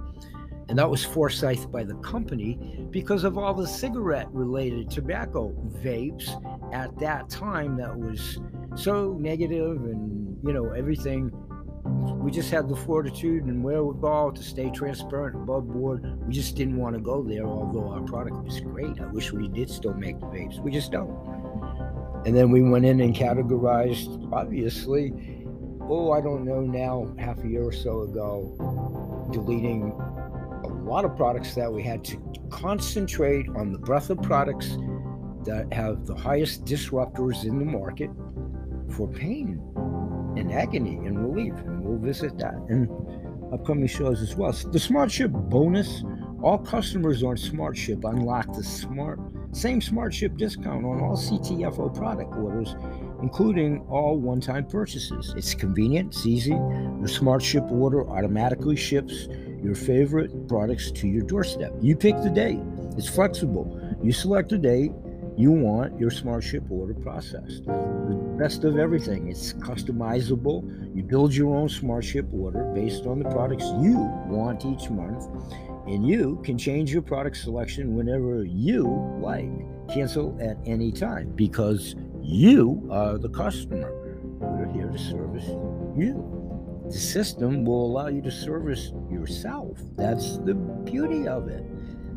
And 0.70 0.78
that 0.78 0.88
was 0.88 1.04
foresight 1.04 1.66
by 1.72 1.82
the 1.82 1.96
company 1.96 2.86
because 2.90 3.24
of 3.24 3.36
all 3.36 3.52
the 3.52 3.66
cigarette 3.66 4.28
related 4.30 4.88
tobacco 4.88 5.52
vapes 5.82 6.30
at 6.72 6.96
that 7.00 7.28
time 7.28 7.76
that 7.78 7.98
was 7.98 8.38
so 8.76 9.16
negative 9.18 9.78
and, 9.78 10.38
you 10.44 10.52
know, 10.52 10.70
everything 10.70 11.32
we 12.20 12.30
just 12.30 12.52
had 12.52 12.68
the 12.68 12.76
fortitude 12.76 13.46
and 13.46 13.64
wherewithal 13.64 14.30
to 14.30 14.44
stay 14.44 14.70
transparent 14.70 15.34
above 15.34 15.66
board. 15.66 16.04
We 16.24 16.32
just 16.32 16.54
didn't 16.54 16.76
want 16.76 16.94
to 16.94 17.02
go 17.02 17.24
there, 17.24 17.46
although 17.46 17.88
our 17.90 18.02
product 18.02 18.36
was 18.44 18.60
great. 18.60 19.00
I 19.00 19.06
wish 19.06 19.32
we 19.32 19.48
did 19.48 19.68
still 19.70 19.94
make 19.94 20.20
the 20.20 20.26
vapes. 20.26 20.60
We 20.60 20.70
just 20.70 20.92
don't. 20.92 21.10
And 22.26 22.36
then 22.36 22.52
we 22.52 22.62
went 22.62 22.84
in 22.84 23.00
and 23.00 23.12
categorized, 23.12 24.32
obviously, 24.32 25.12
oh, 25.80 26.12
I 26.12 26.20
don't 26.20 26.44
know 26.44 26.60
now, 26.60 27.12
half 27.18 27.42
a 27.42 27.48
year 27.48 27.64
or 27.64 27.72
so 27.72 28.02
ago, 28.02 29.26
deleting 29.32 29.92
lot 30.82 31.04
of 31.04 31.16
products 31.16 31.54
that 31.54 31.72
we 31.72 31.82
had 31.82 32.04
to 32.04 32.18
concentrate 32.50 33.46
on 33.56 33.72
the 33.72 33.78
breadth 33.78 34.10
of 34.10 34.20
products 34.22 34.76
that 35.44 35.66
have 35.72 36.06
the 36.06 36.14
highest 36.14 36.64
disruptors 36.64 37.44
in 37.44 37.58
the 37.58 37.64
market 37.64 38.10
for 38.90 39.08
pain 39.08 39.60
and 40.36 40.52
agony 40.52 40.96
and 40.96 41.18
relief. 41.18 41.54
And 41.66 41.84
we'll 41.84 41.98
visit 41.98 42.38
that 42.38 42.54
in 42.68 42.88
upcoming 43.52 43.86
shows 43.86 44.22
as 44.22 44.36
well. 44.36 44.52
The 44.52 44.78
Smart 44.78 45.10
Ship 45.10 45.30
bonus 45.30 46.04
all 46.42 46.58
customers 46.58 47.22
on 47.22 47.36
Smart 47.36 47.76
Ship 47.76 48.02
unlock 48.04 48.54
the 48.54 48.64
smart 48.64 49.20
same 49.52 49.80
Smart 49.80 50.14
Ship 50.14 50.34
discount 50.36 50.86
on 50.86 51.00
all 51.00 51.16
CTFO 51.16 51.94
product 51.94 52.34
orders, 52.36 52.76
including 53.20 53.84
all 53.90 54.16
one-time 54.16 54.64
purchases. 54.66 55.34
It's 55.36 55.54
convenient, 55.54 56.14
it's 56.14 56.24
easy. 56.24 56.56
The 57.02 57.08
Smart 57.08 57.42
Ship 57.42 57.64
order 57.70 58.08
automatically 58.08 58.76
ships 58.76 59.28
your 59.62 59.74
favorite 59.74 60.48
products 60.48 60.90
to 60.92 61.08
your 61.08 61.22
doorstep. 61.22 61.72
You 61.80 61.96
pick 61.96 62.16
the 62.22 62.30
date. 62.30 62.60
It's 62.96 63.08
flexible. 63.08 63.96
You 64.02 64.12
select 64.12 64.52
a 64.52 64.58
date 64.58 64.92
you 65.40 65.50
want 65.50 65.98
your 65.98 66.10
smart 66.10 66.44
ship 66.44 66.64
order 66.68 66.92
processed. 66.92 67.64
The 67.64 68.34
best 68.38 68.64
of 68.64 68.76
everything, 68.76 69.28
it's 69.28 69.54
customizable. 69.54 70.94
You 70.94 71.02
build 71.02 71.34
your 71.34 71.56
own 71.56 71.70
smart 71.70 72.04
ship 72.04 72.26
order 72.30 72.64
based 72.74 73.06
on 73.06 73.20
the 73.20 73.28
products 73.30 73.64
you 73.80 73.96
want 74.26 74.66
each 74.66 74.90
month, 74.90 75.24
and 75.86 76.06
you 76.06 76.42
can 76.44 76.58
change 76.58 76.92
your 76.92 77.00
product 77.00 77.38
selection 77.38 77.96
whenever 77.96 78.44
you 78.44 78.84
like. 79.18 79.48
Cancel 79.88 80.36
at 80.42 80.58
any 80.66 80.92
time 80.92 81.32
because 81.34 81.96
you 82.20 82.86
are 82.90 83.16
the 83.16 83.30
customer. 83.30 83.90
We're 84.40 84.70
here 84.72 84.88
to 84.88 84.98
service 84.98 85.46
you. 85.96 86.39
The 86.90 86.98
system 86.98 87.64
will 87.64 87.86
allow 87.86 88.08
you 88.08 88.20
to 88.22 88.32
service 88.32 88.92
yourself. 89.08 89.78
That's 89.96 90.38
the 90.38 90.54
beauty 90.54 91.28
of 91.28 91.46
it. 91.46 91.64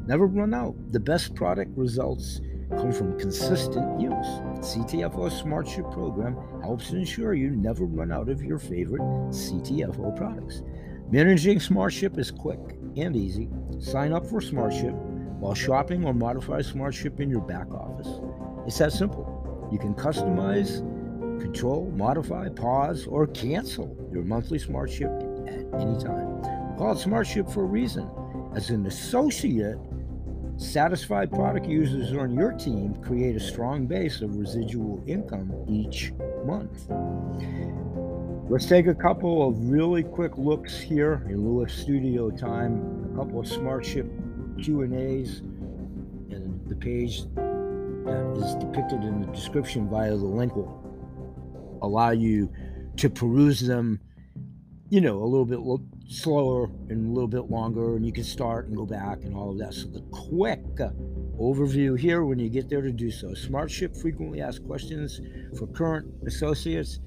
Never 0.07 0.25
run 0.25 0.51
out. 0.51 0.73
The 0.91 0.99
best 0.99 1.35
product 1.35 1.77
results 1.77 2.41
come 2.71 2.91
from 2.91 3.19
consistent 3.19 4.01
use. 4.01 4.25
CTFO 4.65 5.31
Smart 5.31 5.67
Ship 5.67 5.85
program 5.91 6.35
helps 6.63 6.89
ensure 6.89 7.35
you 7.35 7.51
never 7.51 7.85
run 7.85 8.11
out 8.11 8.29
of 8.29 8.41
your 8.41 8.57
favorite 8.57 9.03
CTFO 9.29 10.17
products. 10.17 10.63
Managing 11.11 11.59
Smart 11.59 11.93
Ship 11.93 12.17
is 12.17 12.31
quick 12.31 12.59
and 12.97 13.15
easy. 13.15 13.49
Sign 13.77 14.11
up 14.11 14.25
for 14.25 14.41
Smart 14.41 14.73
Ship 14.73 14.95
while 15.37 15.53
shopping 15.53 16.03
or 16.03 16.15
modify 16.15 16.63
Smart 16.63 16.95
Ship 16.95 17.19
in 17.19 17.29
your 17.29 17.41
back 17.41 17.71
office. 17.71 18.09
It's 18.65 18.79
that 18.79 18.91
simple. 18.91 19.69
You 19.71 19.77
can 19.77 19.93
customize, 19.93 20.79
control, 21.39 21.93
modify, 21.95 22.49
pause, 22.49 23.05
or 23.05 23.27
cancel 23.27 24.02
your 24.13 24.23
monthly 24.23 24.59
Smart 24.59 24.91
Ship 24.91 25.11
at 25.47 25.81
any 25.81 25.99
time. 25.99 26.41
Call 26.77 26.93
it 26.93 26.99
Smart 26.99 27.27
Ship 27.27 27.49
for 27.49 27.61
a 27.61 27.65
reason. 27.65 28.09
As 28.55 28.69
an 28.69 28.85
associate, 28.85 29.77
satisfied 30.57 31.31
product 31.31 31.65
users 31.65 32.15
on 32.15 32.33
your 32.33 32.51
team 32.51 32.95
create 33.01 33.35
a 33.35 33.39
strong 33.39 33.87
base 33.87 34.21
of 34.21 34.35
residual 34.35 35.03
income 35.07 35.51
each 35.67 36.13
month. 36.45 36.85
Let's 38.49 38.67
take 38.67 38.87
a 38.87 38.93
couple 38.93 39.47
of 39.47 39.69
really 39.69 40.03
quick 40.03 40.37
looks 40.37 40.79
here 40.79 41.25
in 41.29 41.61
of 41.61 41.71
studio 41.71 42.29
time. 42.29 43.09
A 43.13 43.17
couple 43.17 43.39
of 43.39 43.45
SmartShip 43.47 44.63
Q 44.63 44.81
and 44.81 44.93
A's, 44.93 45.39
and 46.29 46.61
the 46.67 46.75
page 46.75 47.23
that 47.33 48.33
is 48.37 48.55
depicted 48.55 49.03
in 49.03 49.21
the 49.21 49.27
description 49.27 49.89
via 49.89 50.11
the 50.11 50.25
link 50.25 50.55
will 50.55 50.79
allow 51.81 52.11
you 52.11 52.51
to 52.97 53.09
peruse 53.09 53.61
them. 53.61 53.99
You 54.89 55.01
know, 55.01 55.23
a 55.23 55.25
little 55.25 55.45
bit 55.45 55.59
slower 56.07 56.65
and 56.89 57.09
a 57.09 57.11
little 57.11 57.27
bit 57.27 57.49
longer, 57.49 57.95
and 57.95 58.05
you 58.05 58.11
can 58.11 58.23
start 58.23 58.67
and 58.67 58.75
go 58.75 58.85
back 58.85 59.23
and 59.23 59.35
all 59.35 59.51
of 59.51 59.57
that. 59.57 59.73
So 59.73 59.87
the 59.87 60.01
quick 60.11 60.61
uh, 60.79 60.89
overview 61.39 61.97
here 61.97 62.23
when 62.25 62.37
you 62.37 62.49
get 62.49 62.69
there 62.69 62.81
to 62.81 62.91
do 62.91 63.09
so. 63.09 63.29
SmartShip 63.29 63.99
frequently 63.99 64.41
asked 64.41 64.65
questions 64.67 65.19
for 65.57 65.65
current 65.67 66.13
associates 66.27 66.99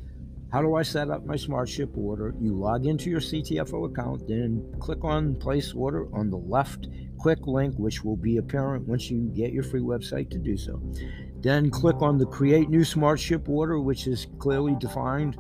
how 0.53 0.63
do 0.63 0.77
I 0.77 0.83
set 0.83 1.11
up 1.11 1.27
my 1.27 1.35
SmartShip 1.35 1.97
order? 1.99 2.33
You 2.41 2.55
log 2.55 2.87
into 2.87 3.11
your 3.11 3.21
CTFO 3.21 3.91
account, 3.91 4.29
then 4.29 4.65
click 4.79 5.03
on 5.03 5.35
place 5.35 5.75
order 5.75 6.07
on 6.15 6.31
the 6.31 6.39
left 6.39 6.87
quick 7.19 7.47
link, 7.47 7.75
which 7.77 8.05
will 8.05 8.17
be 8.17 8.37
apparent 8.37 8.87
once 8.87 9.11
you 9.11 9.23
get 9.35 9.53
your 9.53 9.65
free 9.65 9.81
website 9.81 10.31
to 10.31 10.39
do 10.39 10.57
so. 10.57 10.81
Then 11.41 11.71
click 11.71 12.03
on 12.03 12.19
the 12.19 12.27
create 12.27 12.69
new 12.69 12.81
SmartShip 12.81 13.49
order, 13.49 13.79
which 13.81 14.07
is 14.07 14.27
clearly 14.39 14.77
defined 14.81 15.37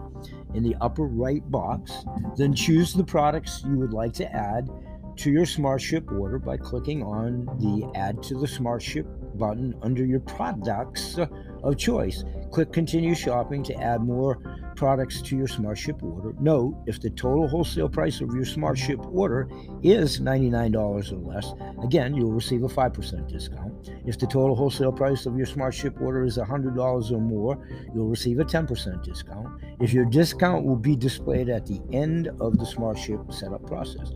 in 0.54 0.62
the 0.62 0.76
upper 0.80 1.04
right 1.04 1.48
box. 1.50 2.04
Then 2.36 2.54
choose 2.54 2.92
the 2.92 3.04
products 3.04 3.62
you 3.66 3.76
would 3.78 3.92
like 3.92 4.12
to 4.14 4.32
add 4.32 4.70
to 5.16 5.30
your 5.30 5.44
SmartShip 5.44 6.12
order 6.18 6.38
by 6.38 6.56
clicking 6.56 7.02
on 7.02 7.46
the 7.58 7.90
add 7.98 8.22
to 8.24 8.34
the 8.34 8.46
SmartShip 8.46 9.06
button 9.38 9.74
under 9.82 10.04
your 10.04 10.20
products 10.20 11.18
of 11.62 11.76
choice. 11.76 12.24
Click 12.52 12.72
continue 12.72 13.14
shopping 13.14 13.62
to 13.64 13.74
add 13.74 14.02
more 14.02 14.38
products 14.76 15.20
to 15.22 15.36
your 15.36 15.46
SmartShip 15.46 16.02
order. 16.02 16.34
Note 16.38 16.76
if 16.86 17.00
the 17.00 17.10
total 17.10 17.48
wholesale 17.48 17.88
price 17.88 18.20
of 18.20 18.34
your 18.34 18.44
SmartShip 18.44 19.04
order 19.12 19.48
is 19.82 20.20
$99 20.20 21.12
or 21.12 21.34
less, 21.34 21.54
again, 21.82 22.14
you'll 22.14 22.32
receive 22.32 22.62
a 22.62 22.68
5% 22.68 23.28
discount. 23.28 23.90
If 24.06 24.18
the 24.18 24.26
total 24.26 24.54
wholesale 24.54 24.92
price 24.92 25.26
of 25.26 25.36
your 25.36 25.46
SmartShip 25.46 26.00
order 26.00 26.24
is 26.24 26.38
$100 26.38 27.10
or 27.10 27.20
more, 27.20 27.66
you'll 27.94 28.08
receive 28.08 28.38
a 28.38 28.44
10% 28.44 29.02
discount. 29.02 29.60
If 29.80 29.92
your 29.92 30.04
discount 30.04 30.64
will 30.64 30.76
be 30.76 30.94
displayed 30.94 31.48
at 31.48 31.66
the 31.66 31.80
end 31.92 32.28
of 32.40 32.58
the 32.58 32.64
SmartShip 32.64 33.32
setup 33.32 33.66
process, 33.66 34.12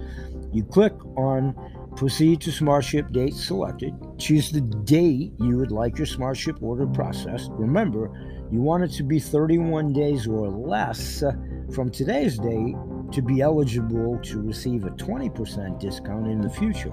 you 0.53 0.65
click 0.65 0.95
on 1.17 1.55
Proceed 1.97 2.41
to 2.43 2.51
SmartShip 2.51 3.13
date 3.13 3.35
selected. 3.35 3.95
Choose 4.17 4.51
the 4.51 4.61
date 4.61 5.33
you 5.39 5.57
would 5.59 5.73
like 5.73 5.99
your 5.99 6.07
SmartShip 6.07 6.63
order 6.63 6.87
processed. 6.87 7.51
Remember, 7.53 8.11
you 8.53 8.61
want 8.61 8.83
it 8.83 8.89
to 8.93 9.03
be 9.03 9.21
31 9.21 9.93
days 9.93 10.27
or 10.27 10.49
less 10.49 11.23
uh, 11.23 11.33
from 11.73 11.91
today's 11.91 12.37
date 12.37 12.75
to 13.13 13.23
be 13.23 13.41
eligible 13.41 14.19
to 14.23 14.41
receive 14.41 14.85
a 14.85 14.91
20% 14.91 15.79
discount 15.81 16.27
in 16.27 16.41
the 16.41 16.51
future. 16.51 16.93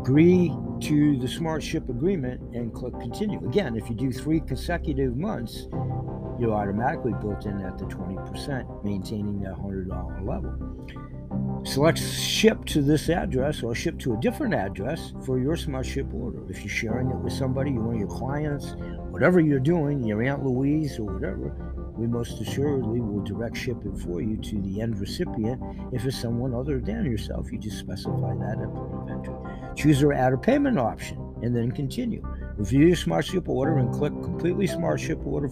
Agree 0.00 0.48
to 0.80 1.18
the 1.18 1.26
SmartShip 1.26 1.88
agreement 1.88 2.40
and 2.54 2.72
click 2.72 2.98
continue. 3.00 3.38
Again, 3.46 3.76
if 3.76 3.88
you 3.88 3.94
do 3.94 4.12
three 4.12 4.40
consecutive 4.40 5.16
months, 5.16 5.66
you're 6.38 6.54
automatically 6.54 7.12
built 7.20 7.46
in 7.46 7.60
at 7.62 7.78
the 7.78 7.84
20%, 7.86 8.84
maintaining 8.84 9.40
that 9.40 9.54
$100 9.54 10.26
level. 10.26 11.64
Select 11.64 11.98
ship 11.98 12.64
to 12.66 12.80
this 12.80 13.08
address 13.08 13.62
or 13.62 13.74
ship 13.74 13.98
to 13.98 14.14
a 14.14 14.16
different 14.18 14.54
address 14.54 15.12
for 15.26 15.38
your 15.38 15.56
SmartShip 15.56 16.14
order. 16.14 16.40
If 16.48 16.60
you're 16.60 16.68
sharing 16.68 17.10
it 17.10 17.16
with 17.16 17.32
somebody, 17.32 17.72
one 17.72 17.94
of 17.94 18.00
your 18.00 18.08
clients, 18.08 18.76
whatever 19.18 19.40
you're 19.40 19.58
doing, 19.58 20.04
your 20.04 20.22
Aunt 20.22 20.44
Louise 20.44 20.96
or 20.96 21.02
whatever, 21.02 21.52
we 21.96 22.06
most 22.06 22.40
assuredly 22.40 23.00
will 23.00 23.24
direct 23.24 23.56
ship 23.56 23.78
it 23.84 23.98
for 23.98 24.22
you 24.22 24.36
to 24.36 24.62
the 24.62 24.80
end 24.80 24.96
recipient. 25.00 25.60
If 25.92 26.06
it's 26.06 26.20
someone 26.20 26.54
other 26.54 26.78
than 26.78 27.04
yourself, 27.04 27.50
you 27.50 27.58
just 27.58 27.80
specify 27.80 28.36
that 28.36 28.60
at 28.62 28.72
point 28.72 28.94
of 28.94 29.10
entry. 29.10 29.34
Choose 29.74 30.04
or 30.04 30.12
add 30.12 30.34
a 30.34 30.38
payment 30.38 30.78
option 30.78 31.18
and 31.42 31.56
then 31.56 31.72
continue. 31.72 32.22
Review 32.58 32.86
your 32.86 32.96
SmartShip 32.96 33.48
order 33.48 33.78
and 33.78 33.92
click 33.92 34.12
Completely 34.22 34.68
SmartShip 34.68 35.26
Order 35.26 35.50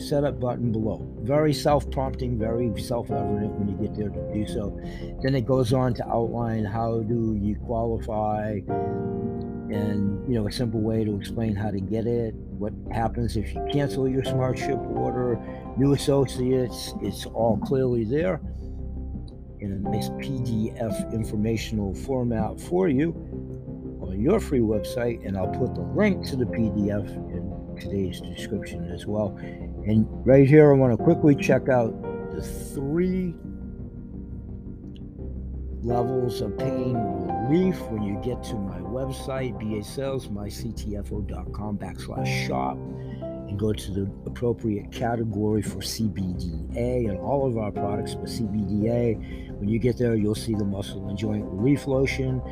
Setup 0.00 0.40
button 0.40 0.72
below. 0.72 1.08
Very 1.20 1.52
self 1.54 1.88
prompting, 1.92 2.36
very 2.36 2.76
self 2.82 3.12
evident 3.12 3.52
when 3.52 3.68
you 3.68 3.76
get 3.76 3.96
there 3.96 4.08
to 4.08 4.34
do 4.34 4.48
so. 4.48 4.76
Then 5.22 5.36
it 5.36 5.46
goes 5.46 5.72
on 5.72 5.94
to 5.94 6.08
outline 6.08 6.64
how 6.64 7.02
do 7.02 7.38
you 7.40 7.54
qualify 7.54 8.58
and 9.72 10.26
you 10.28 10.34
know 10.34 10.46
a 10.46 10.52
simple 10.52 10.80
way 10.80 11.04
to 11.04 11.16
explain 11.16 11.54
how 11.54 11.70
to 11.70 11.80
get 11.80 12.06
it 12.06 12.34
what 12.34 12.72
happens 12.92 13.36
if 13.36 13.54
you 13.54 13.66
cancel 13.70 14.08
your 14.08 14.22
SmartShip 14.22 14.78
order 14.96 15.38
new 15.76 15.92
associates 15.92 16.94
it's 17.02 17.26
all 17.26 17.58
clearly 17.58 18.04
there 18.04 18.40
in 19.60 19.72
a 19.72 19.90
nice 19.90 20.08
pdf 20.10 21.12
informational 21.12 21.94
format 21.94 22.60
for 22.60 22.88
you 22.88 23.12
on 24.16 24.22
your 24.22 24.40
free 24.40 24.60
website, 24.60 25.26
and 25.26 25.36
I'll 25.36 25.48
put 25.48 25.74
the 25.74 25.82
link 25.82 26.26
to 26.28 26.36
the 26.36 26.44
PDF 26.44 27.08
in 27.32 27.76
today's 27.80 28.20
description 28.20 28.90
as 28.92 29.06
well. 29.06 29.36
And 29.38 30.06
right 30.26 30.48
here, 30.48 30.72
I 30.72 30.76
want 30.76 30.96
to 30.96 31.02
quickly 31.02 31.34
check 31.34 31.68
out 31.68 31.94
the 32.32 32.42
three 32.42 33.34
levels 35.82 36.40
of 36.40 36.56
pain 36.58 36.94
relief 36.94 37.80
when 37.90 38.02
you 38.02 38.20
get 38.22 38.42
to 38.44 38.54
my 38.54 38.78
website, 38.80 39.58
BA 39.58 39.84
Sales, 39.84 40.28
myctfo.com 40.28 41.78
backslash 41.78 42.46
shop, 42.46 42.76
and 42.76 43.58
go 43.58 43.72
to 43.72 43.90
the 43.92 44.10
appropriate 44.26 44.90
category 44.90 45.62
for 45.62 45.78
CBDA 45.78 47.08
and 47.08 47.18
all 47.18 47.46
of 47.46 47.56
our 47.58 47.70
products, 47.70 48.14
but 48.14 48.24
CBDA. 48.24 49.58
When 49.58 49.68
you 49.68 49.78
get 49.78 49.96
there, 49.96 50.16
you'll 50.16 50.34
see 50.34 50.54
the 50.54 50.64
muscle 50.64 51.08
and 51.08 51.16
joint 51.16 51.44
relief 51.44 51.86
lotion 51.86 52.42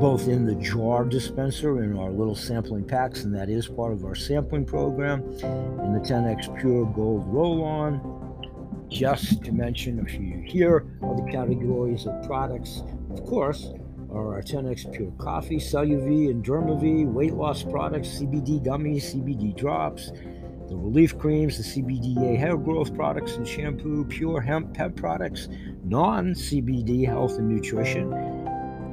both 0.00 0.28
in 0.28 0.44
the 0.44 0.54
jar 0.56 1.04
dispenser 1.04 1.82
and 1.82 1.98
our 1.98 2.10
little 2.10 2.34
sampling 2.34 2.84
packs, 2.84 3.24
and 3.24 3.34
that 3.34 3.48
is 3.48 3.66
part 3.66 3.92
of 3.92 4.04
our 4.04 4.14
sampling 4.14 4.64
program, 4.64 5.22
and 5.22 5.94
the 5.94 6.00
10x 6.00 6.60
Pure 6.60 6.86
Gold 6.94 7.24
Roll 7.26 7.64
On. 7.64 8.17
Just 8.88 9.44
to 9.44 9.52
mention 9.52 10.00
a 10.00 10.04
few. 10.04 10.42
Here 10.46 10.86
other 11.02 11.24
categories 11.30 12.06
of 12.06 12.22
products, 12.26 12.82
of 13.10 13.24
course, 13.24 13.72
are 14.10 14.34
our 14.34 14.42
10x 14.42 14.92
Pure 14.92 15.12
Coffee, 15.18 15.58
CelluV 15.58 16.30
and 16.30 16.42
DermaV, 16.42 17.06
weight 17.12 17.34
loss 17.34 17.62
products, 17.62 18.08
CBD 18.08 18.64
gummies, 18.64 19.14
CBD 19.14 19.54
drops, 19.54 20.10
the 20.68 20.76
relief 20.76 21.18
creams, 21.18 21.56
the 21.56 21.82
CBDA 21.82 22.38
hair 22.38 22.56
growth 22.56 22.94
products 22.94 23.36
and 23.36 23.46
shampoo, 23.46 24.04
pure 24.04 24.40
hemp 24.40 24.74
pet 24.74 24.96
products, 24.96 25.48
non 25.84 26.34
CBD 26.34 27.06
health 27.06 27.38
and 27.38 27.48
nutrition, 27.48 28.10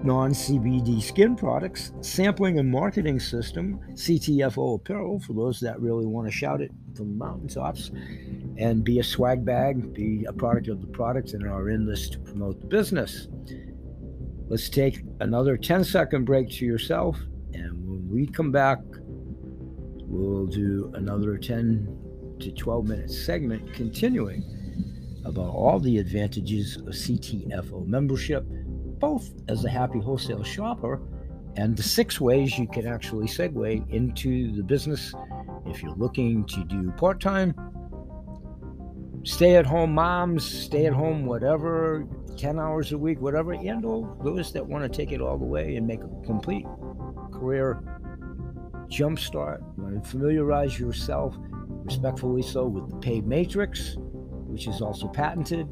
non 0.05 0.31
CBD 0.31 1.01
skin 1.01 1.35
products, 1.35 1.91
sampling 2.01 2.59
and 2.59 2.71
marketing 2.71 3.19
system, 3.19 3.79
CTFO 3.93 4.75
apparel 4.75 5.19
for 5.19 5.33
those 5.33 5.59
that 5.59 5.81
really 5.81 6.05
want 6.05 6.27
to 6.27 6.31
shout 6.31 6.61
it 6.61 6.71
from 6.95 7.09
the 7.09 7.25
mountaintops, 7.25 7.91
and 8.57 8.83
be 8.83 8.99
a 8.99 9.03
swag 9.03 9.43
bag, 9.43 9.93
be 9.93 10.23
a 10.25 10.33
product 10.33 10.67
of 10.67 10.79
the 10.79 10.87
products, 10.87 11.33
and 11.33 11.47
are 11.47 11.69
in 11.69 11.85
this 11.85 12.09
to 12.09 12.19
promote 12.19 12.61
the 12.61 12.67
business. 12.67 13.27
Let's 14.47 14.69
take 14.69 15.03
another 15.21 15.57
10 15.57 15.83
second 15.83 16.25
break 16.25 16.51
to 16.51 16.65
yourself, 16.65 17.17
and 17.53 17.71
when 17.87 18.07
we 18.09 18.27
come 18.27 18.51
back, 18.51 18.79
we'll 20.07 20.45
do 20.45 20.91
another 20.93 21.37
10 21.37 22.37
to 22.39 22.51
12 22.51 22.87
minute 22.87 23.09
segment 23.09 23.73
continuing 23.73 24.43
about 25.25 25.49
all 25.49 25.79
the 25.79 25.97
advantages 25.97 26.77
of 26.77 26.85
CTFO 26.85 27.87
membership 27.87 28.45
both 29.05 29.29
as 29.49 29.63
a 29.65 29.69
happy 29.69 29.99
wholesale 29.99 30.43
shopper 30.43 30.99
and 31.57 31.77
the 31.77 31.83
six 31.83 32.19
ways 32.19 32.57
you 32.57 32.67
can 32.67 32.87
actually 32.87 33.27
segue 33.27 33.87
into 33.91 34.51
the 34.55 34.63
business 34.63 35.13
if 35.67 35.83
you're 35.83 35.93
looking 35.95 36.43
to 36.45 36.63
do 36.63 36.89
part 36.93 37.21
time, 37.21 37.53
stay 39.23 39.57
at 39.57 39.65
home 39.65 39.93
moms, 39.93 40.43
stay 40.43 40.87
at 40.87 40.93
home 40.93 41.27
whatever, 41.27 42.07
10 42.35 42.57
hours 42.57 42.93
a 42.93 42.97
week, 42.97 43.21
whatever, 43.21 43.53
and 43.53 43.85
all 43.85 44.17
those 44.23 44.51
that 44.53 44.65
want 44.65 44.83
to 44.83 44.89
take 44.89 45.11
it 45.11 45.21
all 45.21 45.37
the 45.37 45.45
way 45.45 45.75
and 45.75 45.85
make 45.85 46.01
a 46.01 46.25
complete 46.25 46.65
career 47.31 47.83
jumpstart. 48.87 49.61
Familiarize 50.07 50.79
yourself, 50.79 51.35
respectfully 51.83 52.41
so, 52.41 52.65
with 52.65 52.89
the 52.89 52.97
paid 52.97 53.27
matrix, 53.27 53.97
which 54.47 54.67
is 54.67 54.81
also 54.81 55.07
patented 55.07 55.67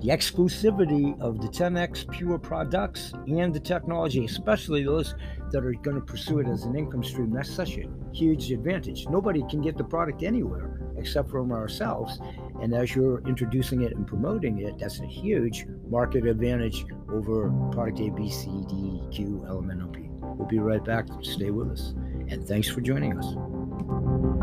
the 0.00 0.08
exclusivity 0.08 1.20
of 1.20 1.40
the 1.40 1.48
10x 1.48 2.10
Pure 2.10 2.38
products 2.38 3.12
and 3.26 3.52
the 3.52 3.60
technology, 3.60 4.24
especially 4.24 4.84
those 4.84 5.14
that 5.50 5.64
are 5.64 5.72
going 5.72 5.96
to 5.96 6.02
pursue 6.02 6.38
it 6.38 6.46
as 6.46 6.64
an 6.64 6.76
income 6.76 7.02
stream, 7.02 7.32
that's 7.32 7.50
such 7.50 7.78
a 7.78 7.84
huge 8.12 8.52
advantage. 8.52 9.08
Nobody 9.08 9.42
can 9.50 9.60
get 9.60 9.76
the 9.76 9.84
product 9.84 10.22
anywhere 10.22 10.94
except 10.96 11.30
from 11.30 11.52
ourselves. 11.52 12.20
And 12.62 12.74
as 12.74 12.94
you're 12.94 13.20
introducing 13.26 13.82
it 13.82 13.92
and 13.92 14.06
promoting 14.06 14.58
it, 14.58 14.78
that's 14.78 15.00
a 15.00 15.06
huge 15.06 15.66
market 15.88 16.26
advantage 16.26 16.84
over 17.10 17.50
product 17.72 18.00
A, 18.00 18.10
B, 18.10 18.30
C, 18.30 18.50
D, 18.68 19.00
Q, 19.10 19.44
L, 19.48 19.58
M, 19.58 19.70
N, 19.70 19.82
O, 19.82 19.86
P. 19.88 20.08
We'll 20.20 20.48
be 20.48 20.58
right 20.58 20.84
back. 20.84 21.06
Stay 21.22 21.50
with 21.50 21.70
us. 21.70 21.94
And 22.28 22.46
thanks 22.46 22.68
for 22.68 22.80
joining 22.80 23.18
us. 23.18 24.37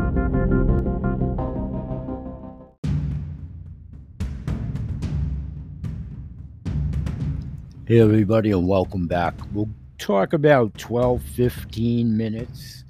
Hey, 7.88 8.00
everybody, 8.00 8.50
and 8.50 8.66
welcome 8.66 9.06
back. 9.06 9.34
We'll 9.52 9.68
talk 9.96 10.32
about 10.32 10.76
12, 10.76 11.22
15 11.22 12.16
minutes, 12.16 12.82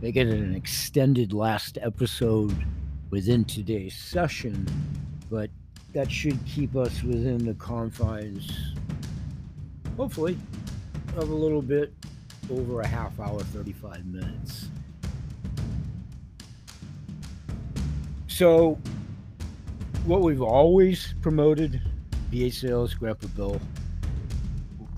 make 0.00 0.16
it 0.16 0.26
an 0.26 0.56
extended 0.56 1.32
last 1.32 1.78
episode 1.80 2.52
within 3.10 3.44
today's 3.44 3.94
session, 3.94 4.66
but 5.30 5.48
that 5.92 6.10
should 6.10 6.44
keep 6.44 6.74
us 6.74 7.04
within 7.04 7.46
the 7.46 7.54
confines, 7.54 8.74
hopefully, 9.96 10.36
of 11.16 11.30
a 11.30 11.34
little 11.34 11.62
bit 11.62 11.92
over 12.50 12.80
a 12.80 12.86
half 12.88 13.20
hour, 13.20 13.38
35 13.38 14.04
minutes. 14.06 14.70
So, 18.26 18.76
what 20.04 20.22
we've 20.22 20.42
always 20.42 21.14
promoted, 21.22 21.80
BA 22.32 22.50
sales, 22.50 22.92
Grandpa 22.94 23.28
Bill, 23.36 23.60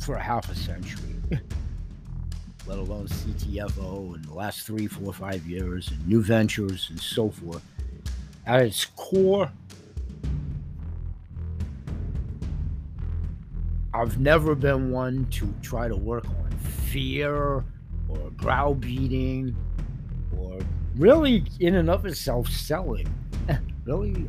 for 0.05 0.17
a 0.17 0.23
half 0.23 0.51
a 0.51 0.55
century, 0.55 1.17
let 2.67 2.79
alone 2.79 3.09
CTFO 3.09 4.15
in 4.15 4.23
the 4.23 4.35
last 4.35 4.67
three, 4.67 4.87
four, 4.87 5.15
five 5.15 5.47
years, 5.47 5.89
and 5.89 6.07
new 6.07 6.23
ventures 6.23 6.89
and 6.91 7.01
so 7.01 7.31
forth. 7.31 7.65
At 8.45 8.61
its 8.63 8.85
core, 8.97 9.51
I've 13.95 14.21
never 14.21 14.55
been 14.55 14.91
one 14.91 15.27
to 15.31 15.55
try 15.63 15.89
to 15.89 15.97
work 15.97 16.27
on 16.29 16.51
fear 16.91 17.65
or 18.09 18.31
browbeating 18.33 19.57
or 20.39 20.59
really 20.97 21.45
in 21.61 21.77
and 21.77 21.89
of 21.89 22.05
itself 22.05 22.49
selling. 22.49 23.09
really, 23.85 24.29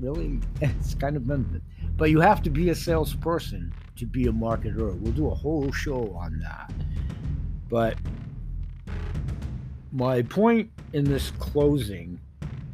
really, 0.00 0.40
it's 0.60 0.96
kind 0.96 1.16
of 1.16 1.28
been. 1.28 1.62
But 1.96 2.10
you 2.10 2.18
have 2.18 2.42
to 2.42 2.50
be 2.50 2.70
a 2.70 2.74
salesperson 2.74 3.72
to 4.02 4.06
be 4.08 4.26
a 4.26 4.32
marketer. 4.32 4.98
We'll 4.98 5.12
do 5.12 5.28
a 5.28 5.34
whole 5.34 5.70
show 5.70 6.12
on 6.16 6.40
that. 6.40 6.72
But 7.70 7.96
my 9.92 10.22
point 10.22 10.72
in 10.92 11.04
this 11.04 11.30
closing 11.38 12.20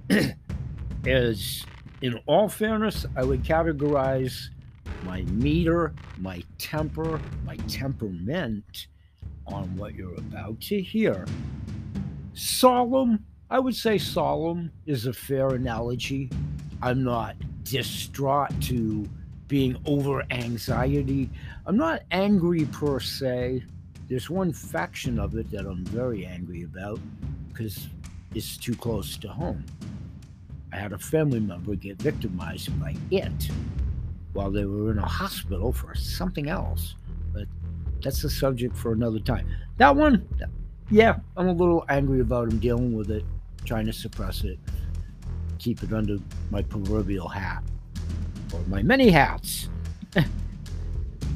is 1.04 1.66
in 2.00 2.18
all 2.26 2.48
fairness, 2.48 3.04
I 3.14 3.24
would 3.24 3.44
categorize 3.44 4.48
my 5.04 5.22
meter, 5.22 5.92
my 6.16 6.42
temper, 6.56 7.20
my 7.44 7.56
temperament 7.68 8.86
on 9.46 9.76
what 9.76 9.94
you're 9.94 10.14
about 10.14 10.58
to 10.62 10.80
hear. 10.80 11.26
Solemn, 12.32 13.22
I 13.50 13.58
would 13.58 13.76
say 13.76 13.98
solemn 13.98 14.72
is 14.86 15.04
a 15.04 15.12
fair 15.12 15.48
analogy. 15.48 16.30
I'm 16.80 17.04
not 17.04 17.36
distraught 17.64 18.58
to 18.62 19.06
being 19.48 19.76
over 19.86 20.24
anxiety. 20.30 21.30
I'm 21.66 21.76
not 21.76 22.02
angry 22.10 22.66
per 22.66 23.00
se. 23.00 23.64
There's 24.08 24.30
one 24.30 24.52
faction 24.52 25.18
of 25.18 25.34
it 25.36 25.50
that 25.50 25.66
I'm 25.66 25.84
very 25.86 26.24
angry 26.24 26.62
about 26.62 27.00
because 27.48 27.88
it's 28.34 28.56
too 28.56 28.74
close 28.74 29.16
to 29.16 29.28
home. 29.28 29.64
I 30.72 30.76
had 30.76 30.92
a 30.92 30.98
family 30.98 31.40
member 31.40 31.74
get 31.74 32.00
victimized 32.00 32.78
by 32.78 32.94
it 33.10 33.50
while 34.34 34.50
they 34.50 34.66
were 34.66 34.92
in 34.92 34.98
a 34.98 35.06
hospital 35.06 35.72
for 35.72 35.94
something 35.94 36.48
else. 36.48 36.94
But 37.32 37.46
that's 38.02 38.22
a 38.24 38.30
subject 38.30 38.76
for 38.76 38.92
another 38.92 39.18
time. 39.18 39.48
That 39.78 39.96
one, 39.96 40.28
yeah, 40.90 41.16
I'm 41.36 41.48
a 41.48 41.52
little 41.52 41.84
angry 41.88 42.20
about 42.20 42.52
him 42.52 42.58
dealing 42.58 42.94
with 42.94 43.10
it, 43.10 43.24
trying 43.64 43.86
to 43.86 43.92
suppress 43.92 44.44
it, 44.44 44.58
keep 45.58 45.82
it 45.82 45.92
under 45.92 46.18
my 46.50 46.62
proverbial 46.62 47.28
hat 47.28 47.62
my 48.68 48.82
many 48.82 49.10
hats. 49.10 49.68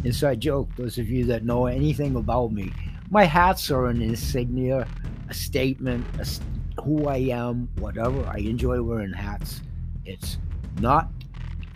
Inside 0.04 0.40
joke, 0.40 0.68
those 0.76 0.98
of 0.98 1.08
you 1.08 1.24
that 1.26 1.44
know 1.44 1.66
anything 1.66 2.16
about 2.16 2.52
me, 2.52 2.72
my 3.10 3.24
hats 3.24 3.70
are 3.70 3.86
an 3.86 4.02
insignia, 4.02 4.86
a 5.28 5.34
statement, 5.34 6.04
a, 6.18 6.82
who 6.82 7.08
I 7.08 7.18
am, 7.18 7.68
whatever. 7.78 8.24
I 8.26 8.38
enjoy 8.38 8.82
wearing 8.82 9.12
hats. 9.12 9.62
It's 10.04 10.38
not 10.80 11.10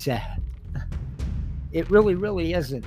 to, 0.00 0.20
it 1.72 1.90
really, 1.90 2.14
really 2.14 2.54
isn't 2.54 2.84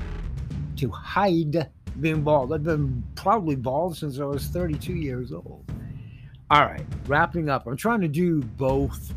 to 0.78 0.90
hide 0.90 1.70
being 2.00 2.22
bald. 2.22 2.54
I've 2.54 2.64
been 2.64 3.04
probably 3.16 3.56
bald 3.56 3.98
since 3.98 4.20
I 4.20 4.26
was 4.26 4.46
32 4.48 4.94
years 4.94 5.32
old. 5.32 5.64
All 6.52 6.66
right, 6.66 6.86
wrapping 7.08 7.50
up. 7.50 7.68
I'm 7.68 7.78
trying 7.78 8.02
to 8.02 8.08
do 8.08 8.42
both 8.42 9.14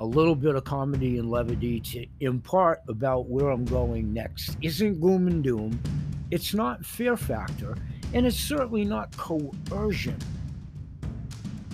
a 0.00 0.04
little 0.04 0.34
bit 0.34 0.54
of 0.54 0.64
comedy 0.64 1.18
and 1.18 1.30
levity 1.30 1.80
to 1.80 2.06
impart 2.20 2.82
about 2.88 3.28
where 3.28 3.48
I'm 3.48 3.64
going 3.64 4.12
next. 4.12 4.56
Isn't 4.62 5.00
gloom 5.00 5.26
and 5.26 5.42
doom. 5.42 5.80
It's 6.30 6.54
not 6.54 6.84
fear 6.84 7.16
factor, 7.16 7.76
and 8.12 8.26
it's 8.26 8.36
certainly 8.36 8.84
not 8.84 9.16
coercion. 9.16 10.18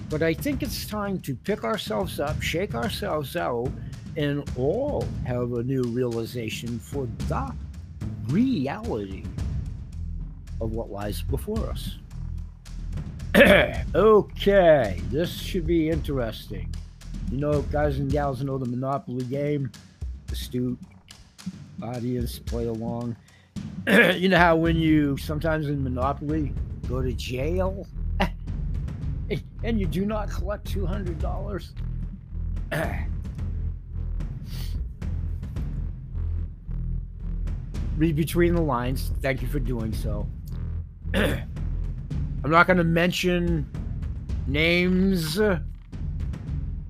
But 0.08 0.22
I 0.22 0.35
think 0.35 0.62
it's 0.62 0.87
time 0.87 1.18
to 1.20 1.35
pick 1.35 1.64
ourselves 1.64 2.20
up, 2.20 2.40
shake 2.42 2.74
ourselves 2.74 3.35
out, 3.35 3.72
and 4.16 4.48
all 4.56 5.06
have 5.24 5.52
a 5.54 5.62
new 5.62 5.82
realization 5.85 6.78
for 6.78 7.08
the 7.28 7.52
reality 8.28 9.24
of 10.61 10.72
what 10.72 10.90
lies 10.90 11.22
before 11.22 11.70
us. 11.70 11.96
okay, 13.94 15.00
this 15.11 15.32
should 15.32 15.66
be 15.66 15.88
interesting. 15.88 16.72
You 17.33 17.38
know, 17.38 17.62
guys 17.62 17.99
and 17.99 18.12
gals 18.12 18.42
know 18.42 18.59
the 18.59 18.66
Monopoly 18.66 19.25
game. 19.25 19.73
Astute 20.31 20.79
audience 21.83 22.38
play 22.38 22.66
along. 22.66 23.16
you 23.88 24.29
know 24.29 24.37
how 24.37 24.55
when 24.55 24.77
you 24.77 25.16
sometimes 25.16 25.66
in 25.68 25.83
Monopoly 25.83 26.53
go 26.90 27.01
to 27.01 27.11
jail 27.14 27.87
and 29.64 29.81
you 29.81 29.87
do 29.87 30.05
not 30.05 30.29
collect 30.29 30.66
two 30.66 30.85
hundred 30.85 31.18
dollars. 31.21 31.73
Read 37.97 38.14
between 38.14 38.55
the 38.55 38.61
lines. 38.61 39.11
Thank 39.23 39.40
you 39.40 39.49
for 39.49 39.59
doing 39.59 39.95
so. 39.95 40.29
I'm 41.14 41.49
not 42.45 42.66
going 42.66 42.77
to 42.77 42.85
mention 42.85 43.66
names 44.47 45.40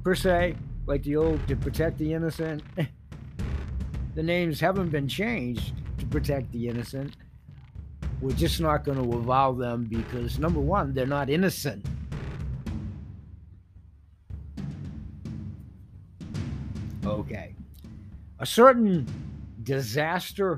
per 0.03 0.15
se, 0.15 0.55
like 0.87 1.03
the 1.03 1.17
old 1.17 1.47
to 1.49 1.57
protect 1.57 1.99
the 1.99 2.13
innocent. 2.13 2.63
the 4.15 4.23
names 4.23 4.61
haven't 4.61 4.91
been 4.91 5.09
changed 5.09 5.73
to 5.99 6.07
protect 6.07 6.51
the 6.53 6.69
innocent. 6.69 7.17
We're 8.21 8.33
just 8.33 8.61
not 8.61 8.85
going 8.85 8.99
to 8.99 9.19
evolve 9.19 9.59
them 9.59 9.85
because, 9.85 10.39
number 10.39 10.61
one, 10.61 10.95
they're 10.95 11.07
not 11.07 11.29
innocent. 11.29 11.85
Okay. 17.05 17.55
A 18.39 18.47
certain 18.47 19.07
disaster 19.65 20.57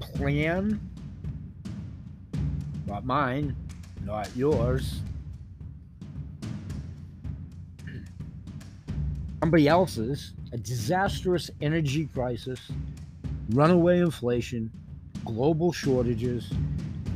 plan, 0.00 0.80
not 2.86 3.04
mine, 3.04 3.54
not 4.04 4.28
yours, 4.36 5.02
somebody 9.48 9.66
else's, 9.66 10.34
a 10.52 10.58
disastrous 10.58 11.50
energy 11.62 12.04
crisis, 12.12 12.60
runaway 13.48 13.98
inflation, 13.98 14.70
global 15.24 15.72
shortages. 15.72 16.52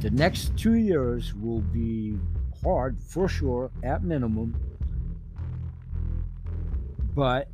The 0.00 0.08
next 0.12 0.56
two 0.56 0.76
years 0.76 1.34
will 1.34 1.60
be 1.60 2.18
hard 2.64 2.96
for 3.02 3.28
sure, 3.28 3.70
at 3.82 4.02
minimum. 4.02 4.56
But 7.14 7.50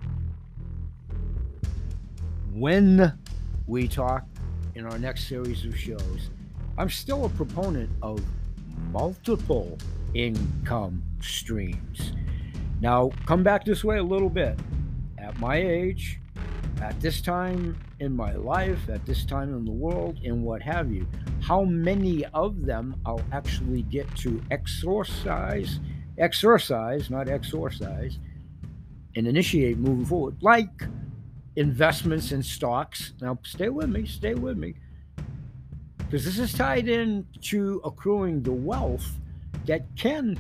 when 2.53 3.19
we 3.67 3.89
talk 3.89 4.27
in 4.77 4.87
our 4.87 4.97
next 4.97 5.27
series 5.27 5.65
of 5.65 5.77
shows, 5.77 6.31
I'm 6.79 6.89
still 6.89 7.25
a 7.25 7.29
proponent 7.31 7.91
of 8.01 8.21
multiple 8.93 9.77
income 10.15 11.03
streams. 11.21 12.13
Now, 12.81 13.11
come 13.27 13.43
back 13.43 13.65
this 13.65 13.83
way 13.83 13.99
a 13.99 14.03
little 14.05 14.31
bit. 14.31 14.57
At 15.29 15.39
my 15.39 15.57
age, 15.57 16.19
at 16.81 16.99
this 17.03 17.21
time 17.21 17.77
in 18.01 18.17
my 18.17 18.33
life, 18.33 18.89
at 18.89 19.05
this 19.05 19.27
time 19.27 19.55
in 19.55 19.67
the 19.67 19.71
world, 19.71 20.21
and 20.25 20.43
what 20.43 20.63
have 20.63 20.91
you, 20.91 21.07
how 21.43 21.65
many 21.65 22.25
of 22.33 22.65
them 22.65 22.99
I'll 23.05 23.21
actually 23.31 23.83
get 23.83 24.07
to 24.17 24.43
exorcise, 24.51 25.81
exercise, 26.17 27.11
not 27.11 27.29
exorcise, 27.29 28.19
and 29.17 29.29
initiate 29.29 29.77
moving 29.77 30.07
forward, 30.07 30.37
like 30.41 30.85
investments 31.57 32.33
in 32.33 32.43
stocks. 32.43 33.13
Now, 33.21 33.39
stay 33.43 33.69
with 33.69 33.91
me, 33.91 34.07
stay 34.07 34.33
with 34.33 34.57
me. 34.57 34.77
Because 35.99 36.25
this 36.25 36.39
is 36.39 36.55
tied 36.55 36.89
in 36.89 37.27
to 37.43 37.83
accruing 37.85 38.43
the 38.43 38.53
wealth 38.53 39.19
that 39.67 39.95
can 39.95 40.39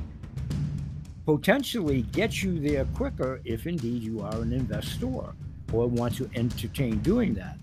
potentially 1.28 2.00
get 2.12 2.42
you 2.42 2.58
there 2.58 2.86
quicker 2.94 3.38
if 3.44 3.66
indeed 3.66 4.02
you 4.02 4.22
are 4.22 4.40
an 4.40 4.50
investor 4.50 5.04
or 5.74 5.86
want 5.86 6.16
to 6.16 6.26
entertain 6.34 6.96
doing 7.00 7.34
that. 7.34 7.58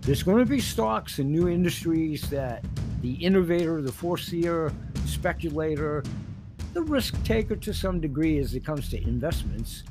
There's 0.00 0.22
going 0.22 0.38
to 0.38 0.46
be 0.46 0.60
stocks 0.60 1.18
and 1.18 1.30
new 1.30 1.46
industries 1.46 2.22
that 2.30 2.64
the 3.02 3.16
innovator, 3.16 3.82
the 3.82 3.92
foreseer, 3.92 4.72
speculator, 5.04 6.02
the 6.72 6.80
risk 6.80 7.22
taker 7.22 7.54
to 7.56 7.74
some 7.74 8.00
degree 8.00 8.38
as 8.38 8.54
it 8.54 8.64
comes 8.64 8.88
to 8.88 9.02
investments, 9.02 9.82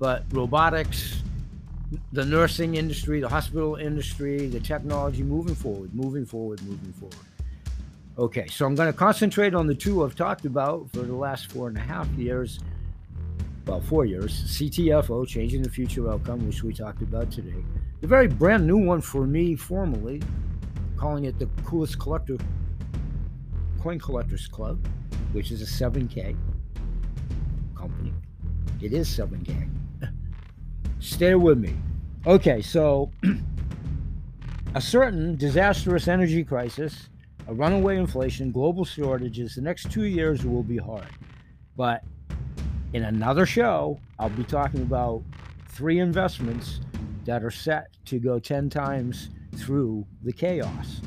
but 0.00 0.24
robotics, 0.32 1.22
the 2.10 2.24
nursing 2.24 2.74
industry, 2.74 3.20
the 3.20 3.28
hospital 3.28 3.76
industry, 3.76 4.48
the 4.48 4.58
technology 4.58 5.22
moving 5.22 5.54
forward, 5.54 5.94
moving 5.94 6.26
forward, 6.26 6.60
moving 6.64 6.92
forward. 6.94 7.14
Okay, 8.18 8.46
so 8.46 8.64
I'm 8.64 8.74
going 8.74 8.90
to 8.90 8.98
concentrate 8.98 9.54
on 9.54 9.66
the 9.66 9.74
two 9.74 10.02
I've 10.02 10.14
talked 10.14 10.46
about 10.46 10.88
for 10.90 11.00
the 11.00 11.14
last 11.14 11.52
four 11.52 11.68
and 11.68 11.76
a 11.76 11.80
half 11.80 12.08
years, 12.12 12.60
well, 13.66 13.82
four 13.82 14.06
years. 14.06 14.32
CTFO, 14.44 15.28
Changing 15.28 15.62
the 15.62 15.68
Future 15.68 16.10
Outcome, 16.10 16.46
which 16.46 16.62
we 16.62 16.72
talked 16.72 17.02
about 17.02 17.30
today. 17.30 17.62
The 18.00 18.06
very 18.06 18.26
brand 18.26 18.66
new 18.66 18.78
one 18.78 19.02
for 19.02 19.26
me, 19.26 19.54
formally, 19.54 20.22
calling 20.96 21.26
it 21.26 21.38
the 21.38 21.44
Coolest 21.66 21.98
Collector 21.98 22.38
Coin 23.82 23.98
Collectors 23.98 24.46
Club, 24.46 24.78
which 25.32 25.50
is 25.50 25.60
a 25.60 25.66
7K 25.66 26.34
company. 27.76 28.14
It 28.80 28.94
is 28.94 29.10
7K. 29.10 29.68
Stay 31.00 31.34
with 31.34 31.58
me. 31.58 31.76
Okay, 32.26 32.62
so 32.62 33.10
a 34.74 34.80
certain 34.80 35.36
disastrous 35.36 36.08
energy 36.08 36.42
crisis 36.42 37.10
a 37.48 37.54
runaway 37.54 37.96
inflation, 37.96 38.50
global 38.50 38.84
shortages. 38.84 39.54
The 39.54 39.60
next 39.60 39.90
two 39.90 40.04
years 40.04 40.44
will 40.44 40.62
be 40.62 40.76
hard. 40.76 41.08
But 41.76 42.02
in 42.92 43.04
another 43.04 43.46
show, 43.46 44.00
I'll 44.18 44.30
be 44.30 44.44
talking 44.44 44.82
about 44.82 45.22
three 45.68 45.98
investments 45.98 46.80
that 47.24 47.44
are 47.44 47.50
set 47.50 47.88
to 48.06 48.18
go 48.18 48.38
10 48.38 48.70
times 48.70 49.30
through 49.56 50.06
the 50.22 50.32
chaos. 50.32 51.00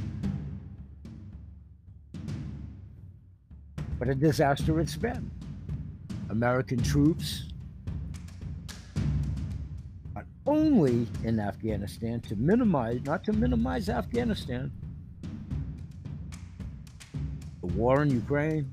What 3.97 4.09
a 4.09 4.15
disaster 4.15 4.79
it's 4.79 4.95
been. 4.95 5.29
American 6.29 6.81
troops 6.81 7.49
only 10.49 11.07
in 11.23 11.39
Afghanistan 11.39 12.19
to 12.21 12.35
minimize, 12.35 12.99
not 13.05 13.23
to 13.23 13.31
minimize 13.31 13.87
Afghanistan, 13.87 14.71
war 17.75 18.01
in 18.01 18.09
Ukraine, 18.09 18.71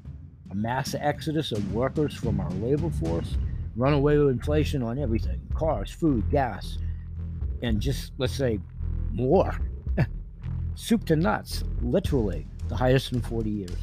a 0.51 0.55
mass 0.55 0.95
exodus 0.99 1.53
of 1.53 1.73
workers 1.73 2.15
from 2.15 2.41
our 2.41 2.51
labor 2.51 2.91
force, 2.91 3.37
runaway 3.77 4.17
inflation 4.17 4.83
on 4.83 4.99
everything 4.99 5.41
cars, 5.55 5.91
food, 5.91 6.29
gas, 6.31 6.79
and 7.63 7.81
just, 7.81 8.13
let's 8.19 8.35
say, 8.35 8.61
more. 9.13 9.59
Soup 10.75 11.05
to 11.07 11.17
nuts, 11.17 11.65
literally, 11.81 12.47
the 12.69 12.77
highest 12.77 13.13
in 13.13 13.23
40 13.23 13.51
years. 13.51 13.77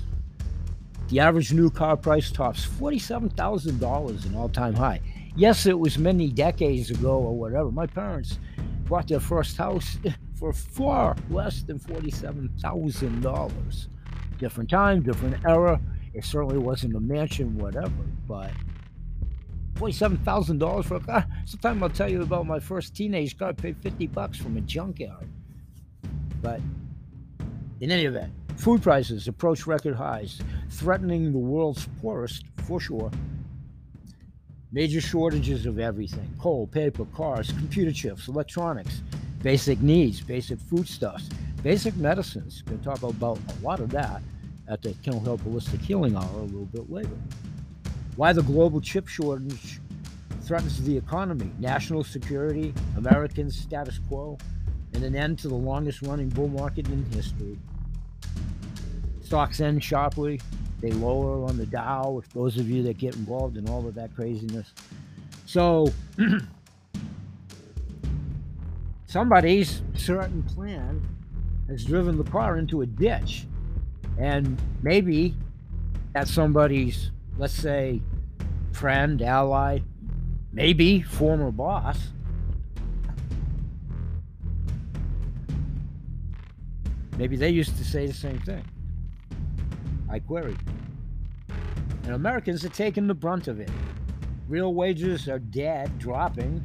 The 1.10 1.20
average 1.20 1.52
new 1.52 1.70
car 1.70 1.98
price 1.98 2.32
tops 2.32 2.66
$47,000, 2.66 4.26
an 4.26 4.36
all 4.36 4.50
time 4.50 4.74
high. 4.74 5.02
Yes, 5.36 5.66
it 5.66 5.78
was 5.78 5.98
many 5.98 6.30
decades 6.30 6.92
ago 6.92 7.18
or 7.18 7.36
whatever. 7.36 7.72
My 7.72 7.88
parents 7.88 8.40
bought 8.88 9.08
their 9.08 9.20
first 9.20 9.58
house 9.58 9.98
for 10.36 10.54
far 10.54 11.16
less 11.30 11.64
than 11.64 11.80
$47,000 11.80 13.88
different 14.38 14.70
time, 14.70 15.02
different 15.02 15.36
era. 15.46 15.80
It 16.14 16.26
certainly 16.26 16.58
wasn't 16.58 16.96
a 16.96 17.00
mansion, 17.00 17.58
whatever, 17.58 17.92
but 18.28 18.52
forty-seven 19.76 20.18
thousand 20.18 20.60
dollars 20.60 20.86
for 20.86 20.98
a 20.98 21.00
car. 21.00 21.26
Sometime 21.46 21.82
I'll 21.82 21.90
tell 21.90 22.10
you 22.10 22.22
about 22.22 22.46
my 22.46 22.60
first 22.60 22.96
teenage 22.96 23.38
car. 23.38 23.50
I 23.50 23.54
paid 23.54 23.78
fifty 23.78 24.08
bucks 24.08 24.38
from 24.38 24.58
a 24.58 24.62
junkyard. 24.62 25.28
But 26.42 26.62
in 27.80 27.90
any 27.92 28.06
event, 28.06 28.32
food 28.58 28.84
prices 28.84 29.28
approach 29.28 29.66
record 29.66 29.96
highs, 29.96 30.40
threatening 30.70 31.32
the 31.32 31.40
world's 31.40 31.88
poorest 32.02 32.46
for 32.68 32.80
sure. 32.80 33.10
Major 34.72 35.02
shortages 35.02 35.66
of 35.66 35.80
everything: 35.80 36.30
coal, 36.40 36.68
paper, 36.68 37.06
cars, 37.06 37.52
computer 37.52 37.92
chips, 37.92 38.28
electronics, 38.28 39.02
basic 39.44 39.82
needs, 39.82 40.22
basic 40.22 40.60
foodstuffs, 40.60 41.30
basic 41.62 41.96
medicines. 41.98 42.64
We're 42.66 42.78
Going 42.78 42.80
to 42.80 43.02
talk 43.02 43.14
about 43.14 43.38
a 43.38 43.64
lot 43.64 43.80
of 43.80 43.92
that 43.92 44.22
at 44.68 44.82
the 44.82 44.94
Kennel 45.04 45.22
Kelp 45.22 45.42
Holistic 45.42 45.82
Healing 45.82 46.16
Hour 46.16 46.40
a 46.40 46.44
little 46.44 46.66
bit 46.66 46.90
later. 46.90 47.18
Why 48.16 48.32
the 48.32 48.42
global 48.42 48.80
chip 48.80 49.08
shortage 49.08 49.82
threatens 50.42 50.82
the 50.82 50.98
economy, 50.98 51.52
national 51.60 52.04
security, 52.04 52.74
American 52.98 53.52
status 53.52 54.00
quo, 54.08 54.38
and 54.94 55.04
an 55.04 55.16
end 55.16 55.40
to 55.40 55.50
the 55.50 55.56
longest 55.56 56.02
running 56.02 56.30
bull 56.30 56.48
market 56.48 56.88
in 56.88 57.04
history. 57.12 57.58
Stocks 59.22 59.60
end 59.60 59.84
sharply. 59.84 60.40
They 60.80 60.92
lower 60.92 61.44
on 61.46 61.58
the 61.58 61.66
Dow, 61.66 62.22
if 62.22 62.30
those 62.34 62.58
of 62.58 62.70
you 62.70 62.84
that 62.84 62.98
get 62.98 63.16
involved 63.16 63.58
in 63.58 63.68
all 63.70 63.88
of 63.88 63.96
that 63.96 64.14
craziness. 64.16 64.74
So, 65.46 65.92
somebody's 69.14 69.84
certain 69.94 70.42
plan 70.42 71.00
has 71.68 71.86
driven 71.86 72.18
the 72.18 72.24
car 72.32 72.58
into 72.58 72.82
a 72.82 72.86
ditch 72.88 73.46
and 74.18 74.60
maybe 74.82 75.36
that's 76.16 76.34
somebody's, 76.34 77.12
let's 77.38 77.54
say, 77.54 78.02
friend, 78.72 79.22
ally, 79.22 79.78
maybe 80.52 81.04
former 81.04 81.52
boss. 81.52 82.00
Maybe 87.16 87.36
they 87.36 87.50
used 87.52 87.78
to 87.78 87.86
say 87.86 88.08
the 88.08 88.14
same 88.14 88.40
thing. 88.40 88.66
I 90.10 90.18
query. 90.18 90.58
And 92.06 92.16
Americans 92.16 92.66
are 92.66 92.70
taking 92.70 93.06
the 93.06 93.14
brunt 93.14 93.48
of 93.48 93.60
it. 93.60 93.70
Real 94.48 94.74
wages 94.74 95.30
are 95.30 95.38
dead, 95.38 96.00
dropping. 96.00 96.64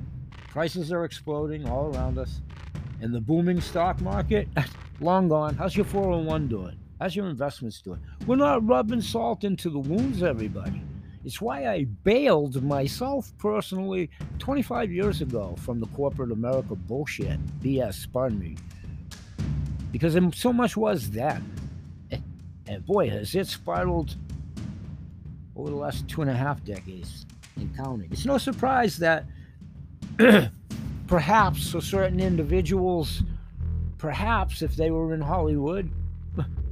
Prices 0.59 0.91
are 0.91 1.05
exploding 1.05 1.69
all 1.69 1.95
around 1.95 2.19
us. 2.19 2.41
And 3.01 3.15
the 3.15 3.21
booming 3.21 3.61
stock 3.61 4.01
market, 4.01 4.49
long 5.01 5.29
gone. 5.29 5.55
How's 5.55 5.77
your 5.77 5.85
401 5.85 6.49
doing? 6.49 6.77
How's 6.99 7.15
your 7.15 7.29
investments 7.29 7.81
doing? 7.81 8.01
We're 8.27 8.35
not 8.35 8.67
rubbing 8.67 9.01
salt 9.01 9.45
into 9.45 9.71
the 9.71 9.79
wounds, 9.79 10.25
everybody. 10.25 10.83
It's 11.25 11.41
why 11.41 11.69
I 11.69 11.85
bailed 11.85 12.61
myself 12.65 13.33
personally 13.39 14.11
25 14.41 14.91
years 14.91 15.21
ago 15.21 15.55
from 15.61 15.79
the 15.79 15.87
corporate 15.87 16.33
America 16.33 16.75
bullshit, 16.75 17.39
BS, 17.61 18.13
pardon 18.13 18.41
me. 18.41 18.57
Because 19.93 20.19
so 20.37 20.53
much 20.53 20.77
was 20.77 21.09
then. 21.09 21.55
Eh, 22.11 22.19
and 22.67 22.79
eh, 22.79 22.81
boy, 22.81 23.09
has 23.11 23.33
it 23.37 23.47
spiraled 23.47 24.17
over 25.55 25.71
the 25.71 25.77
last 25.77 26.09
two 26.09 26.21
and 26.21 26.29
a 26.33 26.35
half 26.35 26.65
decades 26.65 27.27
and 27.55 27.73
counting. 27.77 28.09
It's 28.11 28.27
no 28.27 28.39
surprise 28.39 28.99
that 28.99 29.25
perhaps 31.07 31.71
for 31.71 31.81
certain 31.81 32.21
individuals, 32.21 33.23
perhaps 33.99 34.63
if 34.63 34.75
they 34.77 34.91
were 34.91 35.15
in 35.15 35.21
Hollywood, 35.21 35.91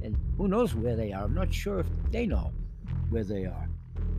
and 0.03 0.17
who 0.37 0.47
knows 0.47 0.75
where 0.75 0.95
they 0.95 1.13
are? 1.13 1.23
I'm 1.23 1.33
not 1.33 1.53
sure 1.53 1.79
if 1.79 1.87
they 2.11 2.25
know 2.25 2.51
where 3.09 3.23
they 3.23 3.45
are. 3.45 3.69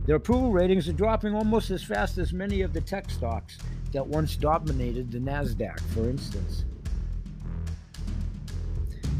Their 0.05 0.15
approval 0.15 0.51
ratings 0.51 0.89
are 0.89 0.93
dropping 0.93 1.35
almost 1.35 1.69
as 1.69 1.83
fast 1.83 2.17
as 2.17 2.33
many 2.33 2.61
of 2.61 2.73
the 2.73 2.81
tech 2.81 3.09
stocks 3.09 3.57
that 3.91 4.05
once 4.05 4.35
dominated 4.35 5.11
the 5.11 5.19
NASDAQ, 5.19 5.79
for 5.93 6.09
instance. 6.09 6.65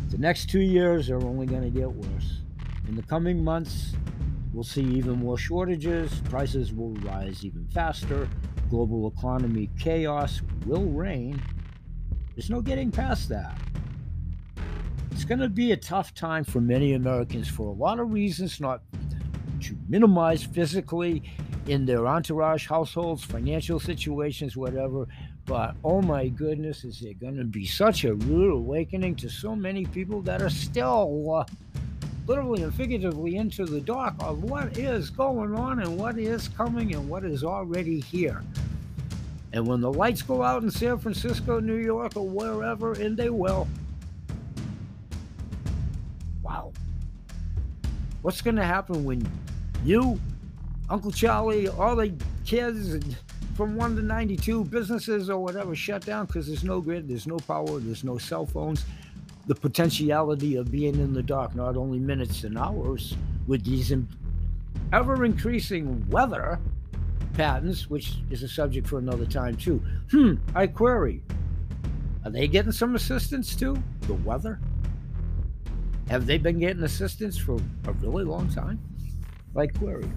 The 0.09 0.17
next 0.17 0.49
two 0.49 0.61
years 0.61 1.09
are 1.11 1.23
only 1.23 1.45
going 1.45 1.61
to 1.61 1.69
get 1.69 1.91
worse. 1.91 2.41
In 2.87 2.95
the 2.95 3.03
coming 3.03 3.43
months, 3.43 3.93
we'll 4.53 4.63
see 4.63 4.81
even 4.81 5.19
more 5.19 5.37
shortages, 5.37 6.21
prices 6.25 6.73
will 6.73 6.93
rise 6.95 7.45
even 7.45 7.67
faster, 7.67 8.27
global 8.69 9.13
economy 9.17 9.69
chaos 9.79 10.41
will 10.65 10.85
reign. 10.85 11.41
There's 12.35 12.49
no 12.49 12.61
getting 12.61 12.91
past 12.91 13.29
that. 13.29 13.57
It's 15.11 15.25
going 15.25 15.39
to 15.39 15.49
be 15.49 15.71
a 15.73 15.77
tough 15.77 16.13
time 16.13 16.43
for 16.43 16.61
many 16.61 16.93
Americans 16.93 17.49
for 17.49 17.67
a 17.67 17.73
lot 17.73 17.99
of 17.99 18.13
reasons, 18.13 18.61
not 18.61 18.81
to 19.61 19.75
minimize 19.89 20.43
physically 20.43 21.23
in 21.67 21.85
their 21.85 22.07
entourage, 22.07 22.67
households, 22.67 23.23
financial 23.23 23.79
situations, 23.79 24.55
whatever. 24.55 25.07
But 25.45 25.75
oh 25.83 26.01
my 26.01 26.29
goodness, 26.29 26.83
is 26.83 27.01
it 27.01 27.19
going 27.19 27.35
to 27.37 27.43
be 27.43 27.65
such 27.65 28.05
a 28.05 28.13
rude 28.13 28.53
awakening 28.53 29.15
to 29.17 29.29
so 29.29 29.55
many 29.55 29.85
people 29.85 30.21
that 30.21 30.41
are 30.41 30.49
still 30.49 31.33
uh, 31.33 31.43
literally 32.29 32.61
and 32.61 32.71
figuratively 32.75 33.37
into 33.37 33.65
the 33.65 33.81
dark 33.81 34.13
of 34.19 34.43
what 34.43 34.77
is 34.77 35.09
going 35.09 35.55
on 35.55 35.79
and 35.79 35.97
what 35.97 36.19
is 36.19 36.47
coming 36.49 36.93
and 36.93 37.09
what 37.09 37.25
is 37.25 37.43
already 37.43 37.99
here. 38.01 38.43
And 39.51 39.65
when 39.65 39.81
the 39.81 39.91
lights 39.91 40.21
go 40.21 40.43
out 40.43 40.61
in 40.61 40.69
San 40.69 40.99
Francisco, 40.99 41.59
New 41.59 41.77
York, 41.77 42.15
or 42.15 42.29
wherever, 42.29 42.93
and 42.93 43.17
they 43.17 43.31
will, 43.31 43.67
wow. 46.43 46.71
What's 48.21 48.41
going 48.41 48.57
to 48.57 48.65
happen 48.65 49.03
when 49.03 49.27
you, 49.83 50.21
Uncle 50.87 51.11
Charlie, 51.11 51.67
all 51.67 51.95
the 51.95 52.13
kids 52.45 53.03
from 53.55 53.75
1 53.75 53.95
to 53.95 54.03
92, 54.03 54.65
businesses 54.65 55.31
or 55.31 55.39
whatever 55.39 55.75
shut 55.75 56.05
down 56.05 56.27
because 56.27 56.45
there's 56.45 56.63
no 56.63 56.79
grid, 56.79 57.07
there's 57.07 57.25
no 57.25 57.37
power, 57.39 57.79
there's 57.79 58.03
no 58.03 58.19
cell 58.19 58.45
phones? 58.45 58.85
The 59.47 59.55
potentiality 59.55 60.55
of 60.55 60.71
being 60.71 60.95
in 60.95 61.13
the 61.13 61.23
dark, 61.23 61.55
not 61.55 61.75
only 61.75 61.99
minutes 61.99 62.43
and 62.43 62.57
hours, 62.57 63.15
with 63.47 63.63
these 63.65 63.91
ever 64.93 65.25
increasing 65.25 66.07
weather 66.09 66.59
patterns, 67.33 67.89
which 67.89 68.17
is 68.29 68.43
a 68.43 68.47
subject 68.47 68.87
for 68.87 68.99
another 68.99 69.25
time 69.25 69.55
too. 69.55 69.81
Hmm, 70.11 70.35
I 70.53 70.67
query. 70.67 71.23
Are 72.25 72.31
they 72.31 72.47
getting 72.47 72.71
some 72.71 72.95
assistance 72.95 73.55
too? 73.55 73.81
The 74.01 74.13
weather? 74.13 74.59
Have 76.09 76.25
they 76.25 76.37
been 76.37 76.59
getting 76.59 76.83
assistance 76.83 77.37
for 77.37 77.57
a 77.85 77.93
really 77.93 78.23
long 78.23 78.49
time? 78.49 78.79
I 79.55 79.67
query. 79.67 80.09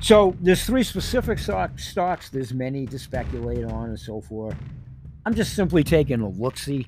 So 0.00 0.36
there's 0.40 0.64
three 0.64 0.82
specific 0.82 1.38
stocks. 1.38 2.28
There's 2.28 2.52
many 2.52 2.86
to 2.86 2.98
speculate 2.98 3.64
on 3.64 3.88
and 3.88 3.98
so 3.98 4.20
forth. 4.20 4.56
I'm 5.26 5.34
just 5.34 5.54
simply 5.54 5.82
taking 5.82 6.20
a 6.20 6.28
look 6.28 6.56
see. 6.56 6.86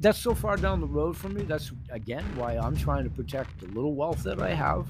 That's 0.00 0.18
so 0.18 0.34
far 0.34 0.56
down 0.56 0.80
the 0.80 0.86
road 0.86 1.16
for 1.16 1.28
me. 1.28 1.42
That's 1.42 1.70
again 1.90 2.24
why 2.34 2.56
I'm 2.56 2.76
trying 2.76 3.04
to 3.04 3.10
protect 3.10 3.60
the 3.60 3.66
little 3.68 3.94
wealth 3.94 4.24
that 4.24 4.42
I 4.42 4.52
have 4.52 4.88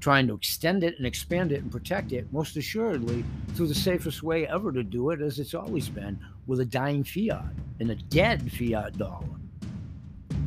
trying 0.00 0.26
to 0.26 0.34
extend 0.34 0.84
it 0.84 0.98
and 0.98 1.06
expand 1.06 1.50
it 1.50 1.62
and 1.62 1.72
protect 1.72 2.12
it, 2.12 2.30
most 2.30 2.58
assuredly 2.58 3.24
through 3.54 3.66
the 3.66 3.74
safest 3.74 4.22
way 4.22 4.46
ever 4.48 4.70
to 4.70 4.82
do 4.82 5.08
it, 5.08 5.22
as 5.22 5.38
it's 5.38 5.54
always 5.54 5.88
been, 5.88 6.18
with 6.46 6.60
a 6.60 6.64
dying 6.64 7.02
fiat 7.02 7.54
and 7.80 7.90
a 7.90 7.94
dead 7.94 8.52
fiat 8.52 8.98
dollar 8.98 9.24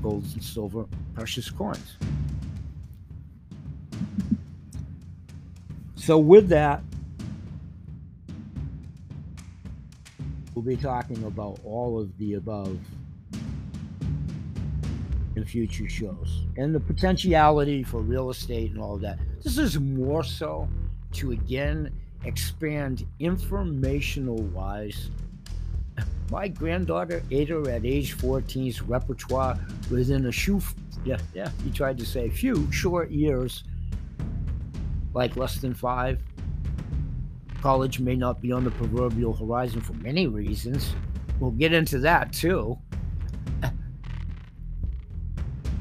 gold 0.03 0.23
and 0.33 0.43
silver, 0.43 0.85
precious 1.15 1.49
coins. 1.49 1.97
So, 5.95 6.19
with 6.19 6.49
that, 6.49 6.83
we'll 10.57 10.75
be 10.75 10.75
talking 10.75 11.23
about 11.25 11.59
all 11.63 11.99
of 11.99 12.17
the 12.17 12.33
above 12.33 12.79
in 15.35 15.45
future 15.45 15.87
shows 15.87 16.47
and 16.57 16.73
the 16.73 16.79
potentiality 16.79 17.83
for 17.83 18.01
real 18.01 18.31
estate 18.31 18.71
and 18.71 18.81
all 18.81 18.95
of 18.95 19.01
that. 19.01 19.19
This 19.43 19.59
is 19.59 19.79
more 19.79 20.23
so 20.23 20.67
to 21.11 21.31
again 21.31 21.91
expand 22.25 23.05
informational 23.19 24.37
wise. 24.45 25.11
My 26.31 26.47
granddaughter 26.47 27.21
Ada 27.29 27.71
at 27.71 27.85
age 27.85 28.17
14's 28.17 28.81
repertoire 28.81 29.59
within 29.91 30.25
a 30.25 30.31
few, 30.31 30.59
yeah, 31.05 31.19
yeah, 31.35 31.51
he 31.63 31.69
tried 31.69 31.99
to 31.99 32.05
say 32.05 32.31
few 32.31 32.69
short 32.71 33.11
years, 33.11 33.63
like 35.13 35.35
less 35.35 35.57
than 35.57 35.75
five. 35.75 36.19
College 37.61 37.99
may 37.99 38.15
not 38.15 38.41
be 38.41 38.51
on 38.51 38.63
the 38.63 38.71
proverbial 38.71 39.33
horizon 39.33 39.81
for 39.81 39.93
many 39.93 40.27
reasons. 40.27 40.93
We'll 41.39 41.51
get 41.51 41.73
into 41.73 41.99
that 41.99 42.33
too 42.33 42.77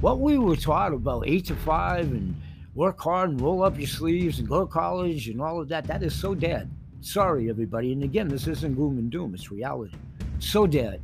what 0.01 0.21
we 0.21 0.39
were 0.39 0.57
taught 0.57 0.93
about 0.93 1.27
eight 1.27 1.47
to 1.47 1.57
five 1.57 2.11
and 2.13 2.35
work 2.75 3.01
hard 3.01 3.31
and 3.31 3.41
roll 3.41 3.63
up 3.63 3.79
your 3.79 3.89
sleeves 3.89 4.39
and 4.39 4.49
go 4.49 4.61
to 4.61 4.67
college 4.67 5.29
and 5.29 5.41
all 5.41 5.61
of 5.61 5.69
that, 5.69 5.87
that 5.87 6.03
is 6.03 6.15
so 6.15 6.35
dead. 6.35 6.71
Sorry, 7.01 7.49
everybody. 7.49 7.93
And 7.93 8.03
again, 8.03 8.29
this 8.29 8.47
isn't 8.47 8.75
gloom 8.75 8.99
and 8.99 9.11
doom, 9.11 9.35
it's 9.35 9.51
reality. 9.51 9.97
So 10.39 10.67
dead. 10.67 11.01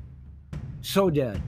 So 0.82 1.08
dead. 1.08 1.40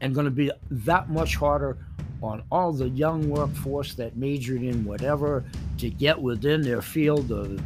And 0.00 0.14
going 0.14 0.24
to 0.24 0.30
be 0.30 0.50
that 0.70 1.10
much 1.10 1.36
harder 1.36 1.78
on 2.22 2.42
all 2.50 2.72
the 2.72 2.88
young 2.88 3.28
workforce 3.28 3.94
that 3.94 4.16
majored 4.16 4.62
in 4.62 4.84
whatever 4.84 5.44
to 5.78 5.90
get 5.90 6.20
within 6.20 6.62
their 6.62 6.82
field 6.82 7.30
of 7.32 7.60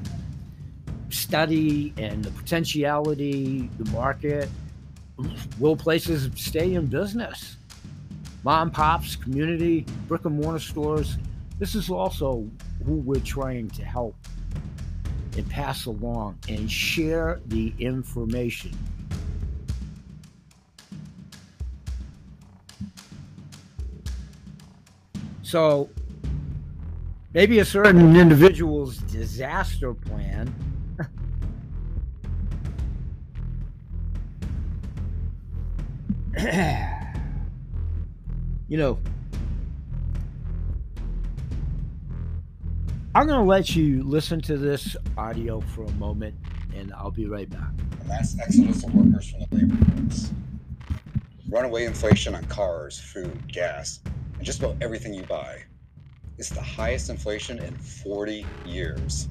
study 1.11 1.93
and 1.97 2.25
the 2.25 2.31
potentiality, 2.31 3.71
the 3.79 3.91
market. 3.91 4.49
Will 5.59 5.77
places 5.77 6.29
stay 6.35 6.75
in 6.75 6.87
business? 6.87 7.57
mom 8.47 8.71
pops, 8.71 9.17
community, 9.17 9.85
brick 10.07 10.25
and 10.25 10.41
mortar 10.41 10.61
stores. 10.61 11.19
This 11.59 11.75
is 11.75 11.91
also 11.91 12.49
who 12.85 12.95
we're 12.95 13.19
trying 13.19 13.69
to 13.71 13.85
help 13.85 14.15
and 15.37 15.51
pass 15.51 15.87
along 15.87 16.39
and 16.49 16.71
share 16.71 17.41
the 17.47 17.75
information. 17.81 18.71
So 25.43 25.91
maybe 27.37 27.59
a 27.59 27.65
certain 27.67 28.17
individual's 28.17 28.97
disaster 28.97 29.93
plan 29.93 30.53
you 38.69 38.77
know, 38.77 38.99
I'm 43.15 43.27
going 43.27 43.39
to 43.39 43.45
let 43.45 43.75
you 43.75 44.03
listen 44.03 44.41
to 44.43 44.59
this 44.59 44.97
audio 45.17 45.61
for 45.61 45.85
a 45.85 45.91
moment, 45.93 46.35
and 46.75 46.93
I'll 46.93 47.11
be 47.11 47.27
right 47.27 47.49
back. 47.49 47.71
A 48.03 48.05
mass 48.09 48.37
exodus 48.39 48.85
of 48.85 48.95
workers 48.95 49.31
from 49.31 49.41
the 49.41 49.49
labor 49.57 49.77
force. 50.03 50.31
Runaway 51.49 51.85
inflation 51.87 52.35
on 52.35 52.45
cars, 52.45 53.01
food, 53.01 53.51
gas, 53.51 54.01
and 54.37 54.45
just 54.45 54.59
about 54.59 54.77
everything 54.83 55.15
you 55.15 55.23
buy. 55.23 55.63
It's 56.39 56.51
the 56.51 56.61
highest 56.61 57.11
inflation 57.11 57.59
in 57.59 57.75
40 57.77 58.45
years. 58.65 59.29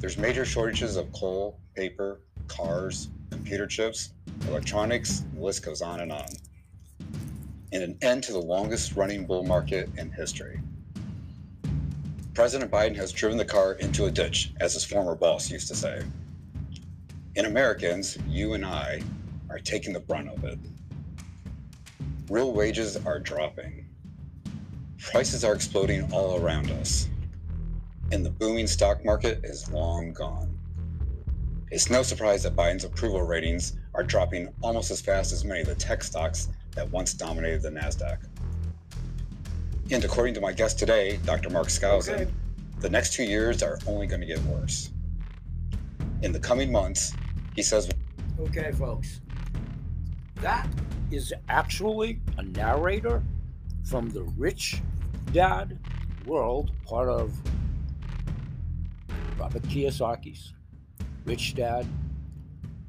There's 0.00 0.18
major 0.18 0.44
shortages 0.44 0.96
of 0.96 1.12
coal, 1.12 1.58
paper, 1.74 2.20
cars, 2.48 3.08
computer 3.30 3.66
chips, 3.66 4.10
electronics, 4.48 5.24
the 5.34 5.40
list 5.40 5.64
goes 5.64 5.82
on 5.82 6.00
and 6.00 6.12
on 6.12 6.26
and 7.74 7.82
an 7.82 7.98
end 8.02 8.22
to 8.22 8.32
the 8.32 8.38
longest 8.38 8.94
running 8.94 9.26
bull 9.26 9.42
market 9.42 9.90
in 9.98 10.08
history. 10.12 10.60
President 12.32 12.70
Biden 12.70 12.94
has 12.94 13.10
driven 13.10 13.36
the 13.36 13.44
car 13.44 13.72
into 13.74 14.06
a 14.06 14.10
ditch, 14.12 14.52
as 14.60 14.74
his 14.74 14.84
former 14.84 15.16
boss 15.16 15.50
used 15.50 15.66
to 15.68 15.74
say. 15.74 16.02
And 17.36 17.48
Americans, 17.48 18.16
you 18.28 18.54
and 18.54 18.64
I, 18.64 19.02
are 19.50 19.58
taking 19.58 19.92
the 19.92 19.98
brunt 19.98 20.28
of 20.28 20.44
it. 20.44 20.58
Real 22.30 22.52
wages 22.52 22.96
are 23.04 23.18
dropping. 23.18 23.83
Prices 25.10 25.44
are 25.44 25.54
exploding 25.54 26.10
all 26.12 26.40
around 26.40 26.70
us. 26.72 27.08
And 28.10 28.24
the 28.24 28.30
booming 28.30 28.66
stock 28.66 29.04
market 29.04 29.40
is 29.44 29.70
long 29.70 30.12
gone. 30.12 30.58
It's 31.70 31.90
no 31.90 32.02
surprise 32.02 32.42
that 32.42 32.56
Biden's 32.56 32.84
approval 32.84 33.22
ratings 33.22 33.76
are 33.94 34.02
dropping 34.02 34.52
almost 34.62 34.90
as 34.90 35.00
fast 35.00 35.32
as 35.32 35.44
many 35.44 35.60
of 35.60 35.66
the 35.66 35.74
tech 35.74 36.02
stocks 36.02 36.48
that 36.74 36.90
once 36.90 37.14
dominated 37.14 37.62
the 37.62 37.70
NASDAQ. 37.70 38.18
And 39.90 40.04
according 40.04 40.34
to 40.34 40.40
my 40.40 40.52
guest 40.52 40.78
today, 40.78 41.18
Dr. 41.24 41.50
Mark 41.50 41.68
Skousen, 41.68 42.14
okay. 42.14 42.30
the 42.80 42.90
next 42.90 43.12
two 43.12 43.24
years 43.24 43.62
are 43.62 43.78
only 43.86 44.06
going 44.06 44.20
to 44.20 44.26
get 44.26 44.40
worse. 44.44 44.90
In 46.22 46.32
the 46.32 46.40
coming 46.40 46.72
months, 46.72 47.12
he 47.54 47.62
says. 47.62 47.88
Okay, 48.40 48.72
folks. 48.72 49.20
That 50.36 50.66
is 51.10 51.32
actually 51.48 52.20
a 52.38 52.42
narrator 52.42 53.22
from 53.84 54.10
the 54.10 54.22
Rich 54.36 54.80
Dad 55.32 55.78
world, 56.26 56.72
part 56.86 57.08
of 57.08 57.32
Robert 59.38 59.62
Kiyosaki's 59.62 60.54
Rich 61.24 61.54
Dad, 61.54 61.86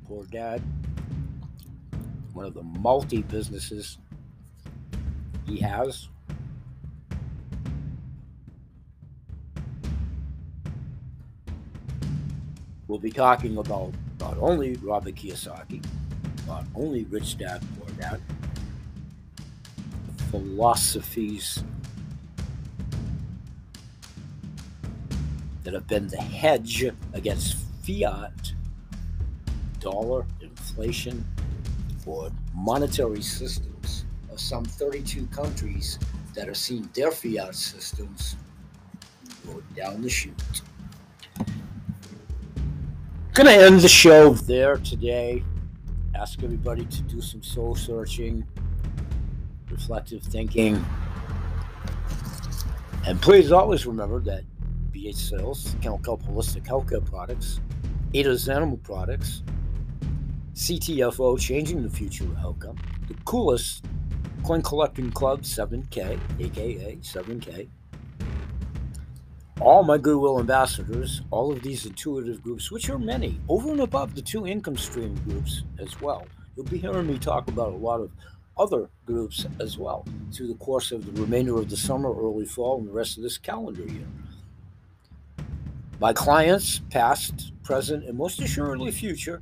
Poor 0.05 0.25
Dad, 0.25 0.61
one 2.33 2.45
of 2.45 2.53
the 2.53 2.63
multi 2.63 3.21
businesses 3.23 3.97
he 5.45 5.57
has. 5.57 6.09
We'll 12.88 12.99
be 12.99 13.11
talking 13.11 13.57
about 13.57 13.93
not 14.19 14.38
only 14.38 14.75
Robert 14.75 15.15
Kiyosaki, 15.15 15.83
not 16.47 16.65
only 16.75 17.05
Rich 17.05 17.38
Dad 17.38 17.63
Poor 17.79 17.89
Dad, 17.95 18.21
philosophies 20.29 21.63
that 25.66 25.74
have 25.74 25.88
been 25.88 26.07
the 26.07 26.18
hedge 26.22 26.86
against 27.13 27.57
fiat, 27.86 28.53
dollar, 29.80 30.26
inflation, 30.39 31.26
for 32.03 32.32
monetary 32.53 33.22
systems 33.22 34.05
of 34.32 34.39
some 34.39 34.63
32 34.63 35.26
countries 35.28 35.97
that 36.36 36.47
are 36.47 36.53
seeing 36.53 36.88
their 36.93 37.09
fiat 37.09 37.55
systems 37.55 38.36
go 39.45 39.61
down 39.76 40.01
the 40.03 40.09
chute. 40.09 40.61
Gonna 43.34 43.51
end 43.51 43.82
the 43.82 43.89
show 43.89 44.34
there 44.34 44.78
today. 44.78 45.43
Ask 46.13 46.43
everybody 46.43 46.86
to 46.86 47.01
do 47.01 47.22
some 47.22 47.43
soul 47.43 47.76
searching, 47.76 48.45
reflective 49.70 50.22
thinking. 50.22 50.84
And 53.05 53.22
please 53.22 53.51
always 53.51 53.86
remember 53.86 54.20
that 54.22 54.43
Sales, 55.13 55.75
Kennel 55.81 55.99
Kelp 55.99 56.23
Holistic 56.23 56.65
Healthcare 56.65 57.05
Products, 57.05 57.59
Ada's 58.13 58.49
Animal 58.49 58.77
Products, 58.77 59.43
CTFO 60.53 61.39
Changing 61.39 61.83
the 61.83 61.89
Future 61.89 62.23
of 62.23 62.37
Outcome, 62.37 62.77
the 63.07 63.15
coolest 63.25 63.85
coin 64.43 64.61
collecting 64.61 65.11
club 65.11 65.41
7K, 65.41 66.19
aka 66.39 66.95
7K, 66.97 67.67
all 69.61 69.83
my 69.83 69.97
Goodwill 69.97 70.39
ambassadors, 70.39 71.21
all 71.31 71.51
of 71.51 71.61
these 71.61 71.85
intuitive 71.85 72.43
groups, 72.43 72.71
which 72.71 72.89
are 72.89 72.99
many, 72.99 73.39
over 73.47 73.71
and 73.71 73.81
above 73.81 74.15
the 74.15 74.21
two 74.21 74.45
income 74.45 74.77
stream 74.77 75.15
groups 75.27 75.63
as 75.79 75.99
well. 76.01 76.25
You'll 76.55 76.65
be 76.65 76.77
hearing 76.77 77.07
me 77.07 77.17
talk 77.17 77.47
about 77.47 77.73
a 77.73 77.77
lot 77.77 78.01
of 78.01 78.11
other 78.57 78.89
groups 79.05 79.45
as 79.59 79.77
well 79.77 80.05
through 80.31 80.47
the 80.47 80.55
course 80.55 80.91
of 80.91 81.05
the 81.05 81.21
remainder 81.21 81.57
of 81.57 81.69
the 81.69 81.77
summer, 81.77 82.13
early 82.13 82.45
fall, 82.45 82.77
and 82.77 82.87
the 82.87 82.91
rest 82.91 83.17
of 83.17 83.23
this 83.23 83.37
calendar 83.37 83.83
year. 83.83 84.07
My 85.99 86.11
clients, 86.11 86.79
past, 86.89 87.53
present, 87.63 88.03
and 88.03 88.17
most 88.17 88.41
assuredly 88.41 88.91
future, 88.91 89.41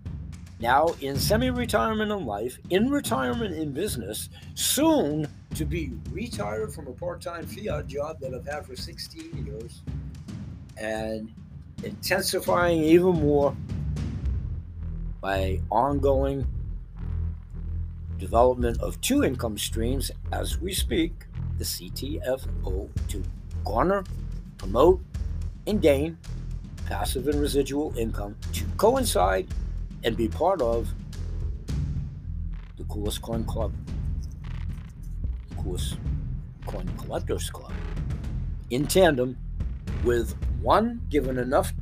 now 0.60 0.88
in 1.02 1.18
semi 1.18 1.50
retirement 1.50 2.12
in 2.12 2.26
life, 2.26 2.60
in 2.70 2.90
retirement 2.90 3.56
in 3.56 3.72
business, 3.72 4.30
soon 4.54 5.28
to 5.56 5.66
be 5.66 5.92
retired 6.12 6.72
from 6.72 6.88
a 6.88 6.92
part 6.92 7.22
time 7.22 7.48
fiat 7.48 7.88
job 7.88 8.20
that 8.20 8.36
I've 8.36 8.46
had 8.46 8.66
for 8.66 8.76
16 8.76 9.46
years, 9.46 9.82
and 10.78 11.32
intensifying 11.84 12.84
even 12.84 13.20
more 13.20 13.56
by 15.22 15.60
ongoing 15.72 16.48
development 18.20 18.80
of 18.80 19.02
two 19.02 19.24
income 19.24 19.58
streams 19.58 20.12
as 20.32 20.60
we 20.60 20.72
speak 20.72 21.26
the 21.58 21.64
CTFO 21.64 22.90
to 23.10 23.24
garner, 23.66 24.04
promote, 24.58 25.02
and 25.66 25.82
gain 25.82 26.18
passive 26.86 27.28
and 27.28 27.40
residual 27.40 27.94
income 27.98 28.36
to 28.54 28.64
coincide 28.78 29.48
and 30.04 30.18
be 30.18 30.28
part 30.28 30.62
of 30.62 30.90
the 32.78 32.84
coolest 32.86 33.22
coin 33.22 33.44
club, 33.46 33.74
coolest 35.58 35.98
coin 36.66 36.90
collectors 36.98 37.50
club, 37.50 37.72
in 38.70 38.86
tandem 38.86 39.38
with 40.04 40.36
one 40.62 41.02
given 41.10 41.38
enough 41.38 41.74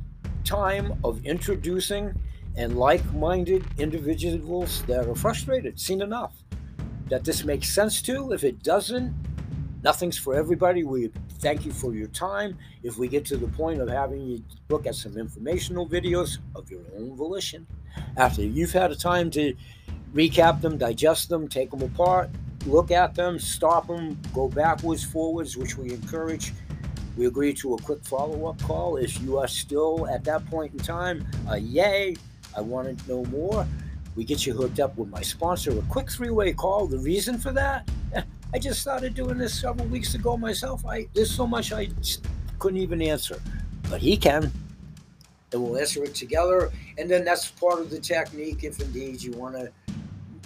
time 0.44 0.92
of 1.04 1.24
introducing 1.24 2.14
and 2.56 2.76
like 2.76 3.04
minded 3.14 3.64
individuals 3.78 4.82
that 4.84 5.08
are 5.08 5.14
frustrated, 5.14 5.80
seen 5.80 6.02
enough. 6.02 6.34
That 7.08 7.24
this 7.24 7.44
makes 7.44 7.68
sense 7.68 8.02
to. 8.02 8.32
If 8.32 8.44
it 8.44 8.62
doesn't, 8.62 9.14
nothing's 9.82 10.18
for 10.18 10.34
everybody. 10.34 10.84
We 10.84 11.10
thank 11.40 11.64
you 11.64 11.72
for 11.72 11.94
your 11.94 12.08
time. 12.08 12.56
If 12.82 12.98
we 12.98 13.08
get 13.08 13.24
to 13.26 13.36
the 13.36 13.48
point 13.48 13.80
of 13.80 13.88
having 13.88 14.22
you 14.22 14.42
look 14.68 14.86
at 14.86 14.94
some 14.94 15.16
informational 15.16 15.88
videos 15.88 16.38
of 16.54 16.70
your 16.70 16.82
own 16.96 17.16
volition, 17.16 17.66
after 18.16 18.42
you've 18.42 18.72
had 18.72 18.90
a 18.90 18.96
time 18.96 19.30
to 19.32 19.54
recap 20.14 20.60
them, 20.60 20.78
digest 20.78 21.28
them, 21.28 21.48
take 21.48 21.70
them 21.70 21.82
apart, 21.82 22.30
look 22.66 22.90
at 22.90 23.14
them, 23.14 23.38
stop 23.38 23.86
them, 23.86 24.18
go 24.32 24.48
backwards, 24.48 25.04
forwards, 25.04 25.56
which 25.56 25.76
we 25.76 25.90
encourage. 25.92 26.52
We 27.16 27.26
agree 27.26 27.52
to 27.54 27.74
a 27.74 27.78
quick 27.78 28.04
follow 28.04 28.46
up 28.46 28.60
call. 28.62 28.96
If 28.96 29.20
you 29.20 29.38
are 29.38 29.48
still 29.48 30.08
at 30.08 30.24
that 30.24 30.46
point 30.46 30.72
in 30.72 30.78
time, 30.78 31.26
a 31.48 31.58
yay, 31.58 32.16
I 32.56 32.60
want 32.60 32.98
to 32.98 33.08
know 33.08 33.24
more. 33.26 33.66
We 34.14 34.24
get 34.24 34.46
you 34.46 34.52
hooked 34.52 34.80
up 34.80 34.96
with 34.96 35.08
my 35.08 35.22
sponsor, 35.22 35.78
a 35.78 35.82
quick 35.82 36.10
three 36.10 36.30
way 36.30 36.52
call. 36.52 36.86
The 36.86 36.98
reason 36.98 37.38
for 37.38 37.50
that? 37.52 37.88
I 38.54 38.58
just 38.58 38.80
started 38.80 39.14
doing 39.14 39.38
this 39.38 39.58
several 39.58 39.86
weeks 39.88 40.14
ago 40.14 40.36
myself. 40.36 40.84
I 40.86 41.08
there's 41.14 41.34
so 41.34 41.46
much 41.46 41.72
I 41.72 41.88
couldn't 42.58 42.80
even 42.80 43.00
answer, 43.00 43.40
but 43.88 44.00
he 44.00 44.16
can, 44.16 44.52
and 45.52 45.62
we'll 45.62 45.78
answer 45.78 46.04
it 46.04 46.14
together. 46.14 46.70
And 46.98 47.10
then 47.10 47.24
that's 47.24 47.50
part 47.50 47.80
of 47.80 47.90
the 47.90 47.98
technique. 47.98 48.62
If 48.62 48.80
indeed 48.80 49.22
you 49.22 49.32
want 49.32 49.54
to 49.54 49.72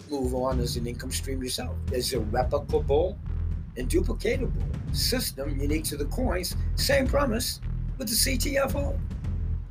move 0.08 0.34
on 0.34 0.60
as 0.60 0.76
an 0.76 0.86
income 0.86 1.10
stream 1.10 1.42
yourself, 1.42 1.76
there's 1.86 2.12
a 2.12 2.18
replicable 2.18 3.16
and 3.76 3.88
duplicatable 3.88 4.96
system 4.96 5.58
unique 5.60 5.84
to 5.84 5.96
the 5.96 6.06
coins. 6.06 6.56
Same 6.76 7.06
premise 7.06 7.60
with 7.98 8.08
the 8.08 8.14
CTFO. 8.14 8.98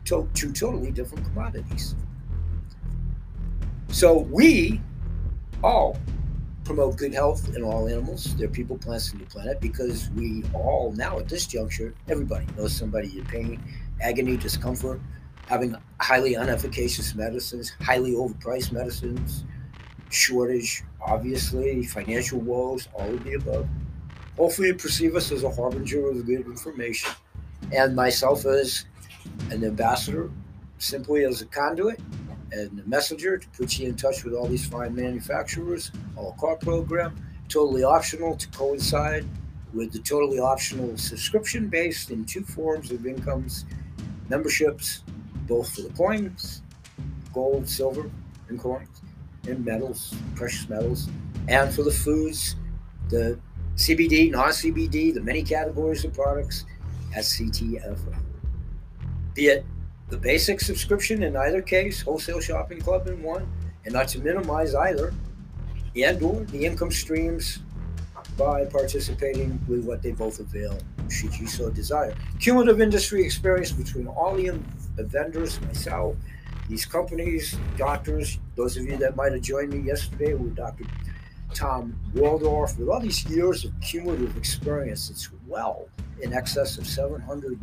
To, 0.05 0.29
two 0.35 0.51
totally 0.51 0.91
different 0.91 1.25
commodities. 1.25 1.95
So 3.87 4.19
we 4.19 4.81
all 5.63 5.97
promote 6.65 6.97
good 6.97 7.13
health 7.13 7.55
in 7.55 7.63
all 7.63 7.87
animals, 7.87 8.35
their 8.35 8.49
people, 8.49 8.77
plants, 8.77 9.11
and 9.11 9.21
the 9.21 9.25
planet, 9.25 9.61
because 9.61 10.09
we 10.15 10.43
all 10.53 10.91
now 10.97 11.19
at 11.19 11.29
this 11.29 11.45
juncture, 11.45 11.93
everybody 12.09 12.45
knows 12.57 12.75
somebody 12.75 13.17
in 13.17 13.25
pain, 13.25 13.63
agony, 14.01 14.35
discomfort, 14.35 14.99
having 15.47 15.75
highly 16.01 16.33
inefficacious 16.33 17.15
medicines, 17.15 17.71
highly 17.81 18.13
overpriced 18.13 18.71
medicines, 18.71 19.45
shortage, 20.09 20.83
obviously, 20.99 21.83
financial 21.83 22.39
woes, 22.39 22.89
all 22.93 23.13
of 23.13 23.23
the 23.23 23.35
above. 23.35 23.67
Hopefully, 24.35 24.69
you 24.69 24.75
perceive 24.75 25.15
us 25.15 25.31
as 25.31 25.43
a 25.43 25.51
harbinger 25.51 26.09
of 26.09 26.25
good 26.25 26.45
information, 26.47 27.11
and 27.71 27.95
myself 27.95 28.45
as 28.45 28.85
an 29.51 29.63
ambassador, 29.63 30.31
simply 30.79 31.23
as 31.23 31.41
a 31.41 31.45
conduit 31.45 31.99
and 32.55 32.79
a 32.79 32.87
messenger 32.87 33.37
to 33.37 33.47
put 33.49 33.77
you 33.77 33.89
in 33.89 33.95
touch 33.95 34.23
with 34.23 34.33
all 34.33 34.47
these 34.47 34.65
fine 34.65 34.95
manufacturers, 34.95 35.91
all 36.15 36.35
car 36.39 36.55
program, 36.55 37.15
totally 37.49 37.83
optional 37.83 38.35
to 38.35 38.47
coincide 38.49 39.25
with 39.73 39.91
the 39.91 39.99
totally 39.99 40.39
optional 40.39 40.97
subscription 40.97 41.67
based 41.67 42.09
in 42.11 42.23
two 42.23 42.43
forms 42.43 42.91
of 42.91 43.05
incomes 43.05 43.65
memberships, 44.29 45.03
both 45.47 45.75
for 45.75 45.81
the 45.81 45.89
coins, 45.89 46.61
gold, 47.33 47.67
silver, 47.67 48.09
and 48.47 48.59
coins, 48.59 49.01
and 49.47 49.63
metals, 49.63 50.15
precious 50.33 50.69
metals, 50.69 51.09
and 51.49 51.73
for 51.73 51.83
the 51.83 51.91
foods, 51.91 52.55
the 53.09 53.37
CBD, 53.75 54.31
non 54.31 54.49
CBD, 54.49 55.13
the 55.13 55.21
many 55.21 55.43
categories 55.43 56.05
of 56.05 56.13
products 56.13 56.65
at 57.13 57.23
CTFO. 57.23 58.15
Be 59.33 59.47
it 59.47 59.65
the 60.09 60.17
basic 60.17 60.61
subscription 60.61 61.23
in 61.23 61.35
either 61.35 61.61
case, 61.61 62.01
wholesale 62.01 62.39
shopping 62.39 62.79
club 62.79 63.07
in 63.07 63.21
one, 63.23 63.47
and 63.85 63.93
not 63.93 64.07
to 64.09 64.19
minimize 64.19 64.75
either, 64.75 65.13
and 65.95 66.21
or 66.21 66.43
the 66.45 66.65
income 66.65 66.91
streams 66.91 67.59
by 68.37 68.65
participating 68.65 69.59
with 69.67 69.85
what 69.85 70.01
they 70.01 70.11
both 70.11 70.39
avail, 70.39 70.77
should 71.09 71.33
you 71.39 71.47
so 71.47 71.69
desire. 71.69 72.13
Cumulative 72.39 72.81
industry 72.81 73.23
experience 73.23 73.71
between 73.71 74.07
all 74.07 74.35
the 74.35 75.03
vendors, 75.03 75.61
myself, 75.61 76.15
these 76.67 76.85
companies, 76.85 77.57
doctors, 77.77 78.39
those 78.55 78.75
of 78.75 78.83
you 78.83 78.97
that 78.97 79.15
might 79.15 79.31
have 79.31 79.41
joined 79.41 79.71
me 79.71 79.79
yesterday 79.79 80.33
with 80.33 80.55
Dr. 80.55 80.85
Tom 81.53 81.95
Waldorf, 82.13 82.77
with 82.77 82.89
all 82.89 82.99
these 82.99 83.23
years 83.27 83.63
of 83.63 83.71
cumulative 83.81 84.35
experience, 84.35 85.09
it's 85.09 85.29
well 85.47 85.87
in 86.21 86.33
excess 86.33 86.77
of 86.77 86.87
700 86.87 87.59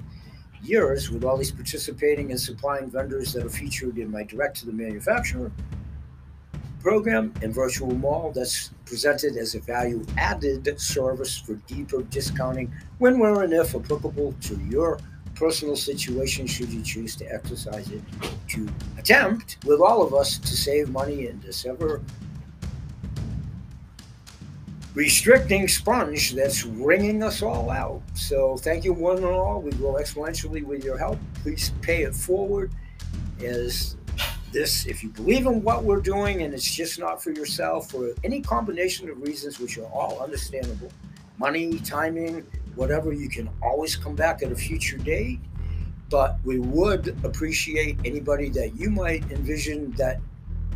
years 0.62 1.10
with 1.10 1.24
all 1.24 1.36
these 1.36 1.52
participating 1.52 2.30
and 2.30 2.40
supplying 2.40 2.90
vendors 2.90 3.32
that 3.32 3.44
are 3.44 3.50
featured 3.50 3.98
in 3.98 4.10
my 4.10 4.22
direct 4.22 4.58
to 4.58 4.66
the 4.66 4.72
manufacturer 4.72 5.50
program 6.80 7.32
and 7.42 7.54
virtual 7.54 7.94
mall 7.94 8.32
that's 8.34 8.70
presented 8.84 9.36
as 9.36 9.54
a 9.54 9.60
value 9.60 10.04
added 10.18 10.80
service 10.80 11.38
for 11.38 11.54
deeper 11.66 12.02
discounting 12.04 12.72
when, 12.98 13.18
where, 13.18 13.42
and 13.42 13.52
if 13.52 13.74
applicable 13.74 14.34
to 14.40 14.56
your 14.68 14.98
personal 15.34 15.76
situation, 15.76 16.46
should 16.46 16.68
you 16.68 16.82
choose 16.82 17.16
to 17.16 17.24
exercise 17.32 17.90
it, 17.90 18.02
to 18.48 18.68
attempt 18.98 19.58
with 19.64 19.80
all 19.80 20.02
of 20.02 20.12
us 20.12 20.38
to 20.38 20.56
save 20.56 20.90
money 20.90 21.26
in 21.26 21.40
ever 21.66 22.00
restricting 24.94 25.68
sponge 25.68 26.32
that's 26.32 26.64
wringing 26.64 27.22
us 27.22 27.42
all 27.42 27.70
out. 27.70 28.02
So 28.14 28.56
thank 28.58 28.84
you 28.84 28.92
one 28.92 29.16
and 29.16 29.26
all. 29.26 29.60
We 29.60 29.70
grow 29.72 29.94
exponentially 29.94 30.62
with 30.64 30.84
your 30.84 30.98
help. 30.98 31.18
Please 31.42 31.72
pay 31.80 32.02
it 32.02 32.14
forward 32.14 32.72
as 33.42 33.96
this, 34.52 34.86
if 34.86 35.02
you 35.02 35.08
believe 35.08 35.46
in 35.46 35.62
what 35.62 35.82
we're 35.82 36.00
doing 36.00 36.42
and 36.42 36.52
it's 36.52 36.70
just 36.70 36.98
not 36.98 37.22
for 37.22 37.30
yourself 37.30 37.90
for 37.90 38.10
any 38.22 38.42
combination 38.42 39.08
of 39.08 39.20
reasons, 39.22 39.58
which 39.58 39.78
are 39.78 39.86
all 39.86 40.20
understandable, 40.20 40.90
money, 41.38 41.78
timing, 41.78 42.46
whatever, 42.74 43.14
you 43.14 43.30
can 43.30 43.48
always 43.62 43.96
come 43.96 44.14
back 44.14 44.42
at 44.42 44.52
a 44.52 44.56
future 44.56 44.98
date. 44.98 45.40
But 46.10 46.36
we 46.44 46.58
would 46.58 47.16
appreciate 47.24 47.98
anybody 48.04 48.50
that 48.50 48.76
you 48.76 48.90
might 48.90 49.22
envision 49.30 49.92
that 49.92 50.20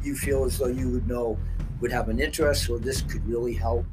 you 0.03 0.17
feel 0.17 0.45
as 0.45 0.57
though 0.57 0.69
you 0.69 0.89
would 0.89 1.07
know 1.07 1.39
would 1.83 1.93
have 1.93 2.09
an 2.09 2.19
interest 2.19 2.71
or 2.71 2.79
this 2.79 3.03
could 3.03 3.27
really 3.29 3.53
help 3.53 3.85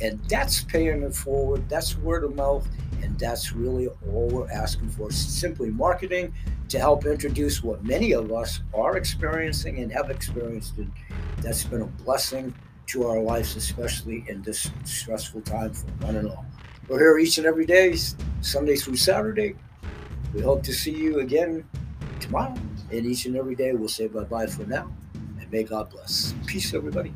And 0.00 0.22
that's 0.28 0.62
paying 0.62 1.02
it 1.02 1.14
forward. 1.14 1.68
That's 1.68 1.96
word 1.98 2.24
of 2.24 2.34
mouth. 2.34 2.66
And 3.02 3.18
that's 3.18 3.52
really 3.52 3.88
all 3.88 4.28
we're 4.28 4.50
asking 4.50 4.90
for. 4.90 5.10
Simply 5.10 5.70
marketing 5.70 6.34
to 6.68 6.78
help 6.78 7.06
introduce 7.06 7.62
what 7.62 7.84
many 7.84 8.12
of 8.12 8.32
us 8.32 8.60
are 8.74 8.96
experiencing 8.96 9.78
and 9.78 9.92
have 9.92 10.10
experienced. 10.10 10.76
And 10.78 10.90
that's 11.40 11.64
been 11.64 11.82
a 11.82 11.86
blessing 11.86 12.54
to 12.88 13.06
our 13.06 13.20
lives, 13.20 13.56
especially 13.56 14.24
in 14.28 14.42
this 14.42 14.70
stressful 14.84 15.42
time 15.42 15.72
for 15.72 15.86
one 16.04 16.16
and 16.16 16.28
all. 16.28 16.46
We're 16.88 16.98
here 16.98 17.18
each 17.18 17.38
and 17.38 17.46
every 17.46 17.66
day, 17.66 17.96
Sunday 18.40 18.76
through 18.76 18.96
Saturday. 18.96 19.56
We 20.32 20.40
hope 20.40 20.62
to 20.64 20.72
see 20.72 20.92
you 20.92 21.20
again 21.20 21.64
tomorrow. 22.20 22.54
And 22.92 23.06
each 23.06 23.26
and 23.26 23.36
every 23.36 23.56
day, 23.56 23.72
we'll 23.72 23.88
say 23.88 24.06
bye 24.06 24.24
bye 24.24 24.46
for 24.46 24.64
now. 24.64 24.92
And 25.14 25.50
may 25.50 25.64
God 25.64 25.90
bless. 25.90 26.34
Peace, 26.46 26.72
everybody. 26.74 27.12